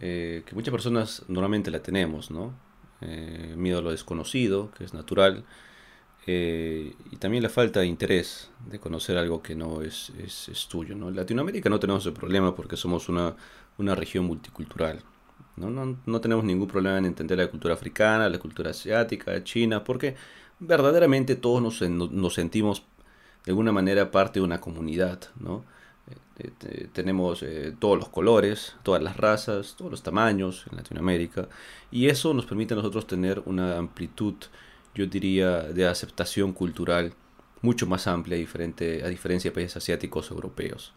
eh, 0.00 0.42
que 0.46 0.54
muchas 0.54 0.72
personas 0.72 1.24
normalmente 1.28 1.70
la 1.70 1.82
tenemos, 1.82 2.30
¿no? 2.30 2.54
Eh, 3.02 3.54
miedo 3.56 3.78
a 3.78 3.82
lo 3.82 3.90
desconocido, 3.90 4.70
que 4.72 4.84
es 4.84 4.94
natural, 4.94 5.44
eh, 6.26 6.94
y 7.10 7.16
también 7.16 7.42
la 7.42 7.48
falta 7.48 7.80
de 7.80 7.86
interés 7.86 8.50
de 8.70 8.78
conocer 8.78 9.18
algo 9.18 9.42
que 9.42 9.54
no 9.54 9.82
es, 9.82 10.12
es, 10.18 10.68
tuyo, 10.68 10.94
¿no? 10.94 11.08
En 11.08 11.16
Latinoamérica 11.16 11.68
no 11.68 11.80
tenemos 11.80 12.06
ese 12.06 12.12
problema 12.14 12.54
porque 12.54 12.76
somos 12.76 13.08
una, 13.08 13.34
una 13.78 13.94
región 13.94 14.24
multicultural, 14.24 15.00
¿no? 15.56 15.70
No, 15.70 15.96
no 16.04 16.20
tenemos 16.20 16.44
ningún 16.44 16.68
problema 16.68 16.98
en 16.98 17.06
entender 17.06 17.38
la 17.38 17.48
cultura 17.48 17.74
africana, 17.74 18.28
la 18.28 18.38
cultura 18.38 18.70
asiática, 18.70 19.42
china, 19.44 19.84
porque 19.84 20.16
verdaderamente 20.60 21.36
todos 21.36 21.62
nos, 21.62 21.80
nos 22.12 22.34
sentimos 22.34 22.84
de 23.44 23.50
alguna 23.50 23.72
manera 23.72 24.10
parte 24.10 24.40
de 24.40 24.44
una 24.44 24.60
comunidad, 24.60 25.20
¿no? 25.40 25.64
Eh, 26.38 26.88
tenemos 26.92 27.42
eh, 27.42 27.74
todos 27.78 27.98
los 27.98 28.08
colores, 28.08 28.74
todas 28.82 29.02
las 29.02 29.16
razas, 29.16 29.74
todos 29.76 29.90
los 29.90 30.02
tamaños 30.02 30.64
en 30.70 30.76
Latinoamérica 30.78 31.48
y 31.90 32.08
eso 32.08 32.34
nos 32.34 32.46
permite 32.46 32.74
a 32.74 32.78
nosotros 32.78 33.06
tener 33.06 33.42
una 33.44 33.76
amplitud, 33.76 34.34
yo 34.94 35.06
diría, 35.06 35.62
de 35.62 35.86
aceptación 35.86 36.52
cultural 36.52 37.14
mucho 37.60 37.86
más 37.86 38.06
amplia 38.06 38.36
diferente, 38.36 39.04
a 39.04 39.08
diferencia 39.08 39.50
de 39.50 39.54
países 39.54 39.76
asiáticos 39.76 40.30
o 40.30 40.34
europeos. 40.34 40.92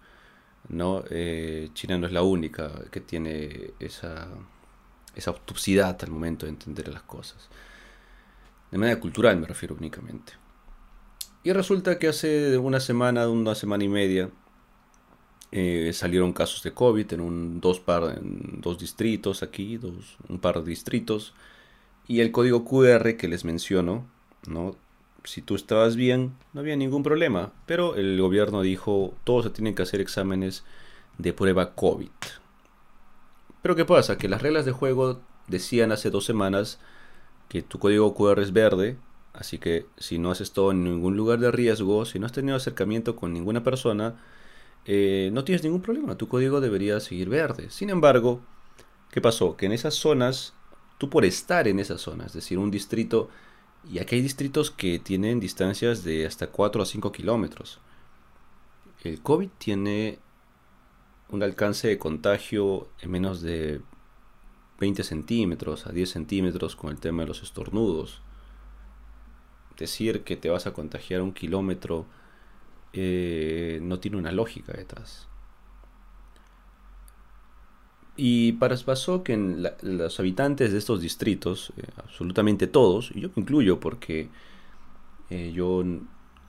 ¿No? 0.69 1.03
Eh, 1.09 1.69
China 1.73 1.97
no 1.97 2.07
es 2.07 2.13
la 2.13 2.23
única 2.23 2.71
que 2.91 2.99
tiene 2.99 3.71
esa, 3.79 4.27
esa 5.15 5.31
obtusidad 5.31 5.97
al 6.01 6.11
momento 6.11 6.45
de 6.45 6.51
entender 6.51 6.87
las 6.87 7.03
cosas. 7.03 7.49
De 8.71 8.77
manera 8.77 8.99
cultural 8.99 9.37
me 9.37 9.47
refiero 9.47 9.75
únicamente. 9.75 10.33
Y 11.43 11.53
resulta 11.53 11.99
que 11.99 12.07
hace 12.07 12.57
una 12.57 12.79
semana, 12.79 13.29
una 13.29 13.53
semana 13.53 13.83
y 13.83 13.87
media, 13.87 14.31
eh, 15.51 15.91
salieron 15.93 16.33
casos 16.33 16.63
de 16.63 16.73
COVID 16.73 17.13
en, 17.13 17.21
un, 17.21 17.61
dos, 17.61 17.79
par, 17.79 18.19
dos 18.21 18.79
distritos 18.79 19.43
aquí, 19.43 19.77
dos, 19.77 20.17
un 20.27 20.39
par 20.39 20.63
de 20.63 20.69
distritos. 20.69 21.33
Y 22.07 22.21
el 22.21 22.31
código 22.31 22.65
QR 22.65 23.15
que 23.15 23.27
les 23.27 23.45
menciono, 23.45 24.07
¿no? 24.47 24.75
Si 25.25 25.41
tú 25.41 25.55
estabas 25.55 25.95
bien, 25.95 26.35
no 26.53 26.61
había 26.61 26.75
ningún 26.75 27.03
problema. 27.03 27.51
Pero 27.65 27.95
el 27.95 28.19
gobierno 28.19 28.61
dijo, 28.61 29.13
todos 29.23 29.45
se 29.45 29.51
tienen 29.51 29.75
que 29.75 29.83
hacer 29.83 30.01
exámenes 30.01 30.63
de 31.17 31.33
prueba 31.33 31.75
COVID. 31.75 32.09
Pero 33.61 33.75
¿qué 33.75 33.85
pasa? 33.85 34.17
Que 34.17 34.29
las 34.29 34.41
reglas 34.41 34.65
de 34.65 34.71
juego 34.71 35.21
decían 35.47 35.91
hace 35.91 36.09
dos 36.09 36.25
semanas 36.25 36.79
que 37.49 37.61
tu 37.61 37.79
código 37.79 38.13
QR 38.15 38.41
es 38.41 38.53
verde 38.53 38.97
Así 39.37 39.57
que 39.57 39.85
si 39.97 40.17
no 40.17 40.31
has 40.31 40.41
estado 40.41 40.71
en 40.71 40.83
ningún 40.83 41.17
lugar 41.17 41.39
de 41.39 41.51
riesgo, 41.51 42.05
si 42.05 42.19
no 42.19 42.25
has 42.25 42.31
tenido 42.31 42.55
acercamiento 42.55 43.15
con 43.15 43.33
ninguna 43.33 43.63
persona, 43.63 44.15
eh, 44.85 45.29
no 45.33 45.43
tienes 45.43 45.63
ningún 45.63 45.81
problema. 45.81 46.17
Tu 46.17 46.27
código 46.27 46.61
debería 46.61 46.99
seguir 46.99 47.29
verde. 47.29 47.69
Sin 47.69 47.89
embargo, 47.89 48.39
¿qué 49.11 49.19
pasó? 49.19 49.57
Que 49.57 49.65
en 49.65 49.73
esas 49.73 49.95
zonas, 49.95 50.53
tú 50.97 51.09
por 51.09 51.25
estar 51.25 51.67
en 51.67 51.79
esas 51.79 52.01
zonas, 52.01 52.27
es 52.27 52.33
decir, 52.33 52.57
un 52.57 52.71
distrito, 52.71 53.29
y 53.91 53.99
aquí 53.99 54.15
hay 54.15 54.21
distritos 54.21 54.71
que 54.71 54.99
tienen 54.99 55.39
distancias 55.39 56.03
de 56.03 56.25
hasta 56.25 56.47
4 56.47 56.81
a 56.81 56.85
5 56.85 57.11
kilómetros. 57.11 57.79
El 59.03 59.21
COVID 59.21 59.49
tiene 59.57 60.19
un 61.29 61.43
alcance 61.43 61.87
de 61.87 61.97
contagio 61.97 62.87
en 63.01 63.11
menos 63.11 63.41
de 63.41 63.81
20 64.79 65.03
centímetros 65.03 65.87
a 65.87 65.91
10 65.91 66.09
centímetros 66.09 66.75
con 66.75 66.91
el 66.91 66.99
tema 66.99 67.23
de 67.23 67.27
los 67.27 67.43
estornudos 67.43 68.21
decir 69.77 70.23
que 70.23 70.35
te 70.35 70.49
vas 70.49 70.67
a 70.67 70.73
contagiar 70.73 71.21
un 71.21 71.33
kilómetro 71.33 72.05
eh, 72.93 73.79
no 73.81 73.99
tiene 73.99 74.17
una 74.17 74.31
lógica 74.31 74.73
detrás. 74.73 75.27
Y 78.17 78.53
pasó 78.53 79.23
que 79.23 79.33
en 79.33 79.63
los 79.81 80.19
habitantes 80.19 80.71
de 80.71 80.77
estos 80.77 81.01
distritos, 81.01 81.73
eh, 81.77 81.83
absolutamente 81.97 82.67
todos, 82.67 83.11
y 83.13 83.21
yo 83.21 83.29
me 83.35 83.41
incluyo 83.41 83.79
porque 83.79 84.29
eh, 85.29 85.51
yo, 85.53 85.83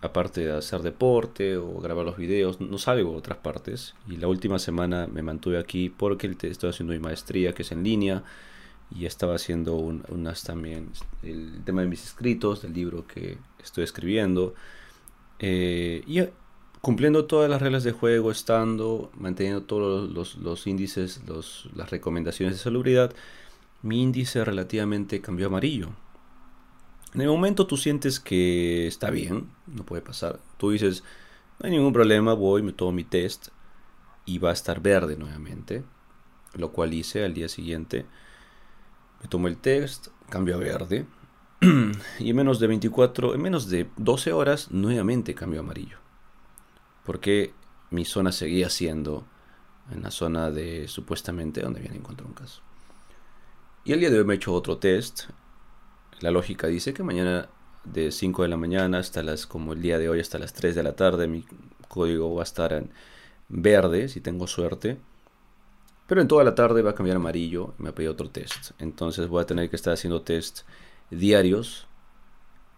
aparte 0.00 0.42
de 0.42 0.52
hacer 0.52 0.82
deporte 0.82 1.56
o 1.56 1.80
grabar 1.80 2.04
los 2.04 2.16
videos, 2.16 2.60
no 2.60 2.78
salgo 2.78 3.14
a 3.14 3.16
otras 3.18 3.38
partes. 3.38 3.94
Y 4.08 4.16
la 4.16 4.28
última 4.28 4.58
semana 4.58 5.08
me 5.08 5.22
mantuve 5.22 5.58
aquí 5.58 5.88
porque 5.90 6.36
estoy 6.42 6.70
haciendo 6.70 6.92
mi 6.92 7.00
maestría, 7.00 7.52
que 7.52 7.62
es 7.62 7.72
en 7.72 7.82
línea. 7.82 8.22
y 8.90 9.06
estaba 9.06 9.34
haciendo 9.34 9.74
unas 9.76 10.44
también, 10.44 10.90
el 11.24 11.62
tema 11.64 11.82
de 11.82 11.88
mis 11.88 12.04
escritos, 12.04 12.62
del 12.62 12.72
libro 12.72 13.04
que 13.06 13.38
estoy 13.62 13.82
escribiendo, 13.84 14.54
eh, 15.40 16.02
y 16.06 16.20
cumpliendo 16.86 17.24
todas 17.24 17.50
las 17.50 17.60
reglas 17.60 17.82
de 17.82 17.90
juego, 17.90 18.30
estando, 18.30 19.10
manteniendo 19.18 19.64
todos 19.64 20.08
los, 20.38 20.66
índices, 20.68 21.20
las 21.74 21.90
recomendaciones 21.90 22.54
de 22.54 22.62
salubridad, 22.62 23.12
mi 23.82 24.00
índice 24.00 24.44
relativamente 24.44 25.20
cambió 25.20 25.46
a 25.46 25.48
amarillo. 25.48 25.88
En 27.12 27.22
el 27.22 27.26
momento 27.26 27.66
tú 27.66 27.76
sientes 27.76 28.20
que 28.20 28.86
está 28.86 29.10
bien, 29.10 29.50
no 29.66 29.84
puede 29.84 30.00
pasar. 30.00 30.38
Tú 30.58 30.70
dices, 30.70 31.02
no 31.58 31.66
hay 31.66 31.72
ningún 31.72 31.92
problema, 31.92 32.34
voy, 32.34 32.62
me 32.62 32.72
tomo 32.72 32.92
mi 32.92 33.02
test 33.02 33.48
y 34.24 34.38
va 34.38 34.50
a 34.50 34.52
estar 34.52 34.80
verde 34.80 35.16
nuevamente. 35.16 35.82
Lo 36.54 36.70
cual 36.70 36.94
hice 36.94 37.24
al 37.24 37.34
día 37.34 37.48
siguiente. 37.48 38.06
Me 39.20 39.26
tomo 39.26 39.48
el 39.48 39.56
test, 39.56 40.06
cambio 40.30 40.54
a 40.54 40.58
verde. 40.58 41.04
y 42.20 42.30
en 42.30 42.36
menos 42.36 42.60
de 42.60 42.68
24, 42.68 43.34
en 43.34 43.42
menos 43.42 43.68
de 43.70 43.90
12 43.96 44.32
horas, 44.32 44.70
nuevamente 44.70 45.34
cambio 45.34 45.58
a 45.58 45.64
amarillo. 45.64 46.05
Porque 47.06 47.54
mi 47.90 48.04
zona 48.04 48.32
seguía 48.32 48.68
siendo 48.68 49.24
en 49.90 50.02
la 50.02 50.10
zona 50.10 50.50
de 50.50 50.88
supuestamente 50.88 51.62
donde 51.62 51.80
habían 51.80 51.94
encontrado 51.94 52.28
un 52.28 52.34
caso. 52.34 52.60
Y 53.84 53.92
el 53.92 54.00
día 54.00 54.10
de 54.10 54.18
hoy 54.18 54.24
me 54.24 54.34
he 54.34 54.36
hecho 54.36 54.52
otro 54.52 54.78
test. 54.78 55.30
La 56.20 56.30
lógica 56.30 56.66
dice 56.66 56.92
que 56.92 57.04
mañana 57.04 57.48
de 57.84 58.10
5 58.10 58.42
de 58.42 58.48
la 58.48 58.56
mañana 58.56 58.98
hasta 58.98 59.22
las, 59.22 59.46
como 59.46 59.72
el 59.72 59.80
día 59.80 59.98
de 59.98 60.08
hoy, 60.08 60.20
hasta 60.20 60.38
las 60.38 60.52
3 60.52 60.74
de 60.74 60.82
la 60.82 60.96
tarde, 60.96 61.28
mi 61.28 61.44
código 61.88 62.34
va 62.34 62.42
a 62.42 62.44
estar 62.44 62.72
en 62.72 62.90
verde, 63.48 64.08
si 64.08 64.20
tengo 64.20 64.46
suerte. 64.48 64.98
Pero 66.06 66.20
en 66.20 66.28
toda 66.28 66.44
la 66.44 66.54
tarde 66.54 66.82
va 66.82 66.90
a 66.90 66.94
cambiar 66.94 67.16
amarillo 67.16 67.74
y 67.78 67.82
me 67.82 67.90
ha 67.90 67.94
pedido 67.94 68.12
otro 68.12 68.30
test. 68.30 68.72
Entonces 68.78 69.28
voy 69.28 69.42
a 69.42 69.46
tener 69.46 69.70
que 69.70 69.76
estar 69.76 69.92
haciendo 69.92 70.22
test 70.22 70.62
diarios, 71.10 71.86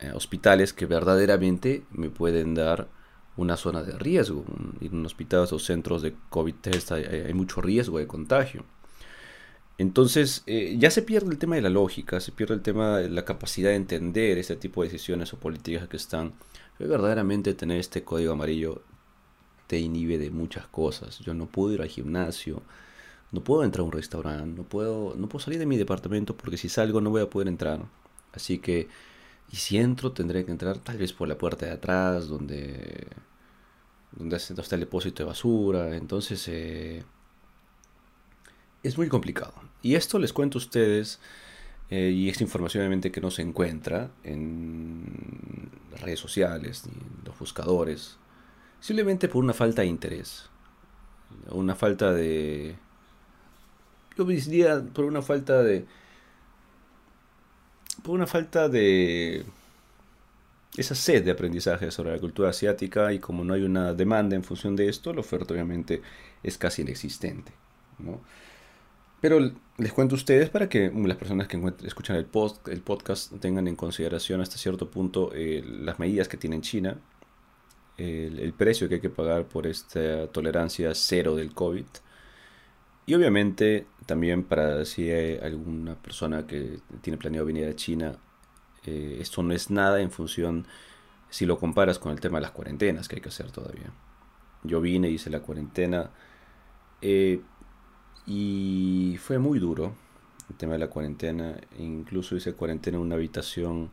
eh, 0.01 0.13
hospitales 0.15 0.73
que 0.73 0.87
verdaderamente 0.87 1.85
me 1.91 2.11
pueden 2.11 2.55
dar 2.55 2.89
una 3.39 3.57
zona 3.57 3.83
de 3.83 3.99
riesgo. 3.99 4.45
En 4.81 5.07
hospitales 5.07 5.53
o 5.53 5.59
centros 5.59 6.03
de 6.03 6.15
COVID 6.29 6.55
test 6.55 6.93
hay 6.93 7.35
mucho 7.35 7.63
riesgo 7.63 7.99
de 7.99 8.07
contagio. 8.07 8.65
Entonces, 9.79 10.43
eh, 10.47 10.77
ya 10.79 10.91
se 10.91 11.03
pierde 11.03 11.31
el 11.31 11.39
tema 11.39 11.55
de 11.55 11.63
la 11.63 11.71
lógica, 11.71 12.19
se 12.19 12.33
pierde 12.33 12.55
el 12.55 12.63
tema 12.63 12.99
de 12.99 13.09
la 13.09 13.25
capacidad 13.25 13.71
de 13.71 13.77
entender 13.77 14.37
este 14.37 14.57
tipo 14.57 14.83
de 14.83 14.89
decisiones 14.89 15.33
o 15.33 15.39
políticas 15.39 15.89
que 15.89 15.97
están. 15.97 16.35
verdaderamente 16.79 17.55
tener 17.55 17.79
este 17.81 18.05
código 18.05 18.33
amarillo 18.33 18.83
te 19.69 19.79
inhibe 19.79 20.19
de 20.19 20.31
muchas 20.31 20.67
cosas. 20.69 21.21
Yo 21.21 21.35
no 21.35 21.47
puedo 21.47 21.75
ir 21.75 21.83
al 21.83 21.89
gimnasio, 21.89 22.63
no 23.33 23.43
puedo 23.45 23.65
entrar 23.65 23.83
a 23.83 23.85
un 23.87 23.93
restaurante, 23.93 24.57
no 24.57 24.65
puedo, 24.69 25.15
no 25.17 25.29
puedo 25.29 25.45
salir 25.45 25.59
de 25.61 25.67
mi 25.67 25.77
departamento 25.77 26.37
porque 26.37 26.57
si 26.57 26.69
salgo 26.69 27.01
no 27.01 27.11
voy 27.11 27.23
a 27.23 27.31
poder 27.31 27.49
entrar. 27.49 27.81
Así 28.33 28.59
que, 28.59 28.89
y 29.53 29.57
si 29.57 29.79
entro, 29.79 30.13
tendré 30.13 30.45
que 30.45 30.53
entrar 30.53 30.79
tal 30.79 30.99
vez 30.99 31.13
por 31.13 31.29
la 31.29 31.39
puerta 31.39 31.67
de 31.67 31.73
atrás, 31.73 32.29
donde, 32.29 33.07
donde 34.13 34.37
está 34.37 34.75
el 34.75 34.81
depósito 34.81 35.23
de 35.23 35.29
basura. 35.29 35.97
Entonces, 35.97 36.47
eh, 36.49 37.05
es 38.83 38.97
muy 38.97 39.09
complicado. 39.09 39.55
Y 39.83 39.95
esto 39.95 40.19
les 40.19 40.33
cuento 40.33 40.59
a 40.59 40.63
ustedes, 40.63 41.21
eh, 41.91 42.11
y 42.11 42.29
es 42.29 42.41
información 42.41 42.83
obviamente 42.83 43.13
que 43.13 43.21
no 43.21 43.31
se 43.31 43.43
encuentra 43.43 44.11
en 44.25 45.71
redes 46.01 46.21
sociales 46.21 46.87
ni 46.87 46.93
en 46.93 47.25
los 47.25 47.39
buscadores, 47.39 48.19
simplemente 48.81 49.29
por 49.29 49.43
una 49.43 49.53
falta 49.53 49.83
de 49.83 49.89
interés, 49.89 50.49
una 51.51 51.75
falta 51.75 52.13
de... 52.13 52.77
Yo 54.17 54.25
diría 54.25 54.83
por 54.83 55.05
una 55.05 55.23
falta 55.23 55.63
de... 55.63 55.87
Por 58.03 58.15
una 58.15 58.27
falta 58.27 58.69
de... 58.69 59.45
Esa 60.79 60.95
sed 60.95 61.25
de 61.25 61.33
aprendizaje 61.33 61.91
sobre 61.91 62.13
la 62.13 62.21
cultura 62.21 62.51
asiática 62.51 63.13
y 63.13 63.19
como 63.19 63.43
no 63.43 63.53
hay 63.53 63.63
una 63.65 63.95
demanda 63.95 64.37
en 64.37 64.45
función 64.45 64.77
de 64.77 64.89
esto, 64.89 65.13
la 65.13 65.21
oferta 65.21 65.53
obviamente 65.53 66.03
es 66.45 66.57
casi 66.57 66.83
inexistente. 66.83 67.53
¿no? 67.99 68.21
Pero 69.21 69.41
les 69.77 69.93
cuento 69.93 70.15
a 70.15 70.19
ustedes 70.19 70.51
para 70.51 70.69
que 70.69 70.93
las 70.95 71.17
personas 71.17 71.49
que 71.49 71.61
escuchan 71.85 72.15
el, 72.15 72.27
post, 72.27 72.69
el 72.69 72.81
podcast 72.81 73.33
tengan 73.41 73.67
en 73.67 73.75
consideración 73.75 74.41
hasta 74.41 74.57
cierto 74.57 74.89
punto 74.89 75.33
eh, 75.35 75.65
las 75.67 75.99
medidas 75.99 76.29
que 76.29 76.37
tiene 76.37 76.61
China, 76.61 76.97
el, 77.97 78.53
precio 78.53 78.89
que 78.89 78.97
hay 78.97 79.01
que 79.01 79.11
pagar 79.11 79.47
por 79.49 79.67
esta 79.67 80.29
tolerancia 80.29 80.95
cero 80.95 81.35
del 81.35 81.53
COVID. 81.55 81.87
Y 83.07 83.15
obviamente 83.15 83.87
también 84.07 84.45
para 84.45 84.85
si 84.85 85.11
hay 85.11 85.39
alguna 85.39 85.97
persona 85.97 86.47
que 86.47 86.79
tiene 87.01 87.17
planeado 87.17 87.47
venir 87.47 87.67
a 87.67 87.75
China, 87.75 88.17
eh, 88.89 89.19
esto 89.21 89.43
no 89.43 89.53
es 89.53 89.71
nada 89.71 90.01
en 90.01 90.11
función 90.11 90.67
si 91.31 91.47
lo 91.47 91.59
comparas 91.59 91.99
con 91.99 92.13
el 92.13 92.21
tema 92.21 92.39
de 92.39 92.43
las 92.43 92.53
cuarentenas 92.53 93.09
que 93.09 93.17
hay 93.17 93.23
que 93.23 93.29
hacer 93.29 93.51
todavía. 93.51 93.93
Yo 94.65 94.81
vine, 94.81 95.11
hice 95.11 95.31
la 95.31 95.41
cuarentena. 95.41 96.11
Eh, 97.01 97.41
y 98.27 99.17
fue 99.21 99.39
muy 99.39 99.59
duro 99.59 99.95
el 100.51 100.57
tema 100.57 100.73
de 100.75 100.79
la 100.81 100.89
cuarentena. 100.89 101.61
Incluso 101.79 102.37
hice 102.37 102.55
cuarentena 102.55 102.97
en 102.97 103.03
una 103.03 103.17
habitación 103.17 103.91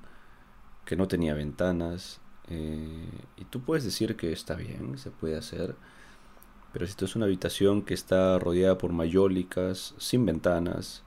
que 0.86 0.96
no 0.96 1.08
tenía 1.08 1.34
ventanas. 1.34 2.22
Eh, 2.48 3.10
y 3.38 3.46
tú 3.46 3.62
puedes 3.62 3.84
decir 3.84 4.16
que 4.16 4.32
está 4.32 4.56
bien, 4.56 4.98
se 4.98 5.12
puede 5.12 5.38
hacer. 5.38 5.76
Pero 6.74 6.86
si 6.86 6.92
esto 6.92 7.06
es 7.06 7.16
una 7.16 7.26
habitación 7.26 7.82
que 7.84 7.94
está 7.94 8.38
rodeada 8.40 8.78
por 8.78 8.92
mayólicas, 8.92 9.96
sin 9.98 10.26
ventanas, 10.26 11.04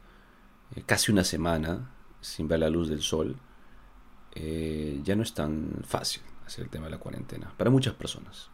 eh, 0.75 0.83
casi 0.85 1.13
una 1.13 1.25
semana, 1.25 1.91
sin 2.21 2.49
ver 2.49 2.61
la 2.61 2.71
luz 2.71 2.89
del 2.89 3.03
sol, 3.03 3.37
eh, 4.41 5.01
ya 5.03 5.17
no 5.17 5.25
es 5.25 5.35
tan 5.35 5.81
fácil 5.83 6.23
hacer 6.47 6.65
el 6.65 6.71
tema 6.71 6.85
de 6.85 6.93
la 6.93 6.99
cuarentena 6.99 7.53
para 7.57 7.71
muchas 7.71 7.95
personas. 7.95 8.51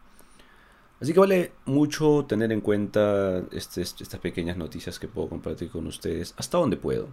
Así 0.99 1.13
que 1.13 1.19
vale 1.19 1.51
mucho 1.65 2.25
tener 2.27 2.51
en 2.51 2.61
cuenta 2.61 3.43
este, 3.51 3.81
estas 3.81 4.19
pequeñas 4.19 4.57
noticias 4.57 4.97
que 4.97 5.07
puedo 5.07 5.29
compartir 5.29 5.69
con 5.69 5.85
ustedes 5.85 6.33
hasta 6.37 6.57
donde 6.57 6.77
puedo. 6.77 7.09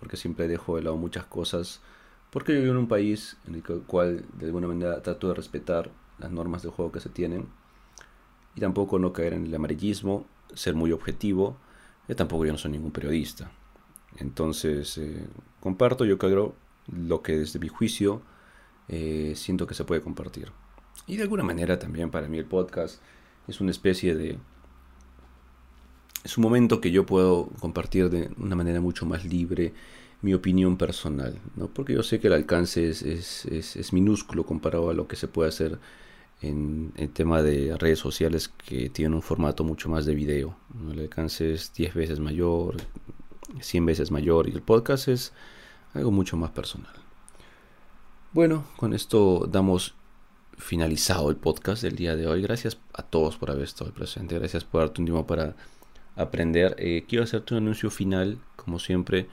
Porque 0.00 0.18
siempre 0.18 0.48
dejo 0.48 0.76
de 0.76 0.82
lado 0.82 0.96
muchas 0.96 1.24
cosas. 1.24 1.80
Porque 2.30 2.52
yo 2.52 2.60
vivo 2.60 2.72
en 2.72 2.80
un 2.80 2.88
país 2.88 3.38
en 3.46 3.54
el 3.54 3.62
cual 3.62 4.26
de 4.34 4.46
alguna 4.46 4.68
manera 4.68 5.02
trato 5.02 5.28
de 5.28 5.34
respetar 5.34 5.90
las 6.18 6.30
normas 6.30 6.62
de 6.62 6.68
juego 6.68 6.92
que 6.92 7.00
se 7.00 7.08
tienen. 7.08 7.48
Y 8.54 8.60
tampoco 8.60 8.98
no 8.98 9.14
caer 9.14 9.32
en 9.32 9.46
el 9.46 9.54
amarillismo, 9.54 10.26
ser 10.52 10.74
muy 10.74 10.92
objetivo. 10.92 11.56
Y 12.06 12.14
tampoco 12.14 12.44
yo 12.44 12.52
no 12.52 12.58
soy 12.58 12.72
ningún 12.72 12.90
periodista. 12.90 13.50
Entonces 14.16 14.98
eh, 14.98 15.26
comparto 15.60 16.04
yo 16.04 16.18
creo 16.18 16.54
lo 16.92 17.22
que 17.22 17.38
desde 17.38 17.58
mi 17.58 17.68
juicio 17.68 18.22
eh, 18.88 19.34
siento 19.36 19.66
que 19.66 19.74
se 19.74 19.84
puede 19.84 20.00
compartir. 20.00 20.50
Y 21.06 21.16
de 21.16 21.22
alguna 21.22 21.42
manera 21.42 21.78
también 21.78 22.10
para 22.10 22.28
mí 22.28 22.38
el 22.38 22.44
podcast 22.44 23.00
es 23.46 23.60
una 23.60 23.70
especie 23.70 24.14
de... 24.14 24.38
Es 26.24 26.36
un 26.36 26.42
momento 26.42 26.80
que 26.80 26.90
yo 26.90 27.06
puedo 27.06 27.48
compartir 27.60 28.10
de 28.10 28.30
una 28.38 28.56
manera 28.56 28.80
mucho 28.80 29.06
más 29.06 29.24
libre 29.24 29.72
mi 30.20 30.34
opinión 30.34 30.76
personal, 30.76 31.38
¿no? 31.54 31.68
porque 31.68 31.94
yo 31.94 32.02
sé 32.02 32.18
que 32.18 32.26
el 32.26 32.32
alcance 32.32 32.88
es, 32.88 33.02
es, 33.02 33.46
es, 33.46 33.92
minúsculo 33.92 34.44
comparado 34.44 34.90
a 34.90 34.94
lo 34.94 35.06
que 35.06 35.14
se 35.14 35.28
puede 35.28 35.48
hacer 35.48 35.78
en 36.42 36.92
el 36.96 37.10
tema 37.10 37.40
de 37.40 37.76
redes 37.78 38.00
sociales 38.00 38.48
que 38.48 38.90
tienen 38.90 39.14
un 39.14 39.22
formato 39.22 39.62
mucho 39.62 39.88
más 39.88 40.06
de 40.06 40.16
video. 40.16 40.56
El 40.90 40.98
alcance 40.98 41.52
es 41.52 41.72
10 41.72 41.94
veces 41.94 42.20
mayor, 42.20 42.76
100 43.60 43.86
veces 43.86 44.10
mayor 44.10 44.48
y 44.48 44.52
el 44.52 44.62
podcast 44.62 45.08
es 45.08 45.32
algo 45.94 46.10
mucho 46.10 46.36
más 46.36 46.50
personal. 46.50 46.92
Bueno, 48.32 48.64
con 48.76 48.92
esto 48.92 49.48
damos 49.50 49.94
finalizado 50.58 51.30
el 51.30 51.36
podcast 51.36 51.82
del 51.82 51.96
día 51.96 52.16
de 52.16 52.26
hoy. 52.26 52.42
Gracias 52.42 52.78
a 52.92 53.02
todos 53.02 53.36
por 53.36 53.50
haber 53.50 53.64
estado 53.64 53.92
presente. 53.92 54.38
Gracias 54.38 54.64
por 54.64 54.80
darte 54.80 55.00
un 55.00 55.06
tiempo 55.06 55.26
para 55.26 55.56
aprender. 56.16 56.74
Eh, 56.78 57.04
quiero 57.08 57.24
hacerte 57.24 57.54
un 57.54 57.62
anuncio 57.62 57.90
final, 57.90 58.38
como 58.56 58.78
siempre. 58.78 59.28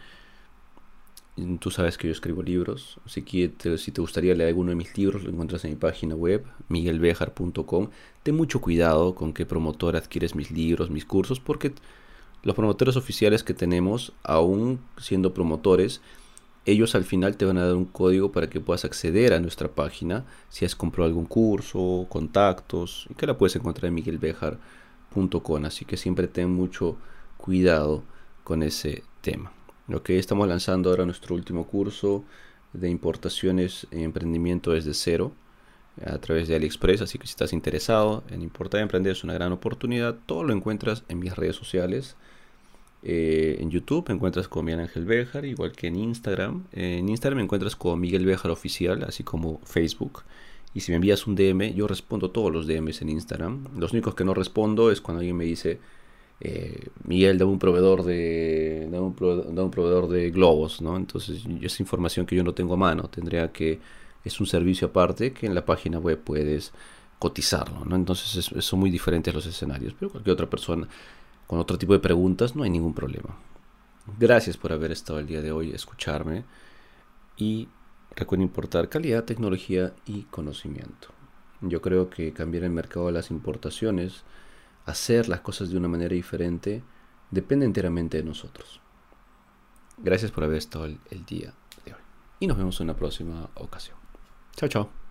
Tú 1.60 1.70
sabes 1.70 1.98
que 1.98 2.08
yo 2.08 2.14
escribo 2.14 2.42
libros, 2.42 2.98
así 3.06 3.22
que 3.22 3.52
si 3.78 3.92
te 3.92 4.00
gustaría 4.00 4.34
leer 4.34 4.48
alguno 4.48 4.70
de 4.70 4.76
mis 4.76 4.98
libros, 4.98 5.22
lo 5.24 5.32
encuentras 5.32 5.66
en 5.66 5.72
mi 5.72 5.76
página 5.76 6.16
web, 6.16 6.46
miguelbejar.com. 6.70 7.90
Ten 8.24 8.36
mucho 8.38 8.62
cuidado 8.62 9.16
con 9.16 9.34
qué 9.34 9.46
promotor 9.46 9.98
adquieres 9.98 10.34
mis 10.34 10.50
libros, 10.50 10.90
mis 10.90 11.04
cursos, 11.04 11.42
porque 11.42 11.74
los 12.44 12.56
promotores 12.56 12.96
oficiales 12.96 13.44
que 13.44 13.54
tenemos, 13.54 14.14
aún 14.24 14.80
siendo 14.98 15.34
promotores, 15.34 16.00
ellos 16.66 16.96
al 16.96 17.04
final 17.04 17.38
te 17.38 17.46
van 17.46 17.58
a 17.58 17.66
dar 17.66 17.76
un 17.76 17.86
código 17.86 18.32
para 18.32 18.50
que 18.50 18.60
puedas 18.60 18.86
acceder 18.86 19.34
a 19.34 19.40
nuestra 19.40 19.70
página 19.70 20.26
si 20.50 20.66
has 20.66 20.76
comprado 20.76 21.08
algún 21.08 21.26
curso, 21.26 22.08
contactos, 22.10 23.08
y 23.10 23.14
que 23.14 23.28
la 23.28 23.38
puedes 23.38 23.56
encontrar 23.56 23.90
en 23.90 23.96
miguelbejar.com. 23.96 25.66
Así 25.66 25.86
que 25.86 25.98
siempre 25.98 26.28
ten 26.28 26.52
mucho 26.52 26.98
cuidado 27.38 28.04
con 28.44 28.64
ese 28.64 29.04
tema. 29.22 29.52
Que 30.04 30.18
estamos 30.18 30.48
lanzando 30.48 30.90
ahora 30.90 31.06
nuestro 31.06 31.36
último 31.36 31.68
curso 31.68 32.24
de 32.74 32.90
importaciones 32.90 33.88
y 33.92 34.04
emprendimiento 34.04 34.72
desde 34.72 34.94
cero 34.94 35.32
a 36.04 36.18
través 36.18 36.48
de 36.48 36.56
AliExpress, 36.56 37.02
así 37.02 37.18
que 37.18 37.28
si 37.28 37.32
estás 37.32 37.54
interesado 37.54 38.24
en 38.30 38.42
importar 38.42 38.80
y 38.80 38.84
emprender 38.84 39.14
es 39.14 39.24
una 39.24 39.34
gran 39.34 39.54
oportunidad, 39.54 40.18
todo 40.26 40.44
lo 40.44 40.54
encuentras 40.54 41.04
en 41.08 41.20
mis 41.20 41.36
redes 41.36 41.56
sociales 41.56 42.18
Eh, 43.08 43.58
en 43.60 43.70
YouTube 43.70 44.10
me 44.10 44.16
encuentras 44.16 44.48
con 44.48 44.66
Miguel 44.66 44.80
Ángel 44.82 45.06
Béjar, 45.06 45.46
igual 45.46 45.72
que 45.74 45.88
en 45.88 45.96
Instagram. 45.96 46.64
en 46.72 47.08
Instagram 47.08 47.38
me 47.38 47.44
encuentras 47.44 47.76
con 47.76 48.00
Miguel 48.00 48.26
Béjar 48.26 48.50
Oficial, 48.50 49.04
así 49.04 49.24
como 49.24 49.62
Facebook. 49.64 50.24
Y 50.74 50.80
si 50.80 50.92
me 50.92 50.96
envías 50.96 51.28
un 51.28 51.36
DM, 51.36 51.76
yo 51.76 51.88
respondo 51.88 52.32
todos 52.32 52.52
los 52.52 52.66
DMs 52.66 53.04
en 53.04 53.10
Instagram. 53.10 53.68
Los 53.78 53.94
únicos 53.94 54.16
que 54.16 54.26
no 54.26 54.34
respondo 54.34 54.92
es 54.92 55.02
cuando 55.02 55.20
alguien 55.20 55.38
me 55.38 55.46
dice, 55.46 55.80
eh, 56.42 56.88
Miguel, 57.04 57.38
da 57.38 57.46
un 57.46 57.60
proveedor 57.60 58.04
de 58.04 58.90
da 58.92 59.00
un, 59.02 59.14
proveedor, 59.14 60.10
de 60.10 60.32
globos, 60.32 60.82
¿no? 60.82 60.98
Entonces, 60.98 61.44
esa 61.62 61.84
información 61.84 62.26
que 62.26 62.36
yo 62.36 62.44
no 62.44 62.56
tengo 62.56 62.74
a 62.74 62.78
mano, 62.78 63.04
tendría 63.04 63.52
que 63.52 63.80
es 64.24 64.40
un 64.40 64.48
servicio 64.48 64.88
aparte 64.88 65.32
que 65.32 65.46
en 65.46 65.54
la 65.54 65.64
página 65.64 66.00
web 66.00 66.20
puedes 66.24 66.74
cotizarlo, 67.20 67.86
¿no? 67.86 67.96
Entonces, 67.96 68.52
son 68.60 68.80
muy 68.80 68.90
diferentes 68.90 69.34
los 69.34 69.46
escenarios, 69.46 69.94
pero 69.98 70.12
cualquier 70.12 70.34
otra 70.34 70.50
persona 70.50 70.88
con 71.48 71.60
otro 71.60 71.78
tipo 71.78 71.94
de 71.94 72.00
preguntas 72.00 72.56
no 72.56 72.64
hay 72.64 72.70
ningún 72.70 72.94
problema. 72.94 73.38
Gracias 74.20 74.58
por 74.58 74.72
haber 74.72 74.92
estado 74.92 75.20
el 75.20 75.28
día 75.28 75.42
de 75.42 75.52
hoy, 75.52 75.72
escucharme 75.72 76.44
y 77.38 77.68
recuerden 78.16 78.48
importar 78.48 78.90
calidad, 78.90 79.24
tecnología 79.24 79.94
y 80.06 80.24
conocimiento. 80.24 81.10
Yo 81.62 81.82
creo 81.82 82.10
que 82.10 82.34
cambiar 82.34 82.64
el 82.64 82.72
mercado 82.72 83.08
de 83.08 83.14
las 83.14 83.32
importaciones 83.32 84.24
hacer 84.86 85.28
las 85.28 85.42
cosas 85.42 85.70
de 85.70 85.78
una 85.78 85.88
manera 85.88 86.14
diferente 86.14 86.84
depende 87.32 87.66
enteramente 87.66 88.18
de 88.18 88.24
nosotros. 88.24 88.80
Gracias 89.98 90.32
por 90.32 90.44
haber 90.44 90.58
estado 90.58 90.86
el, 90.86 91.26
día 91.26 91.54
de 91.86 91.94
hoy. 91.94 92.00
Y 92.40 92.48
nos 92.48 92.58
vemos 92.58 92.80
en 92.80 92.86
una 92.86 92.96
próxima 92.96 93.50
ocasión. 93.56 93.98
Chao, 94.56 94.70
chao. 94.70 95.05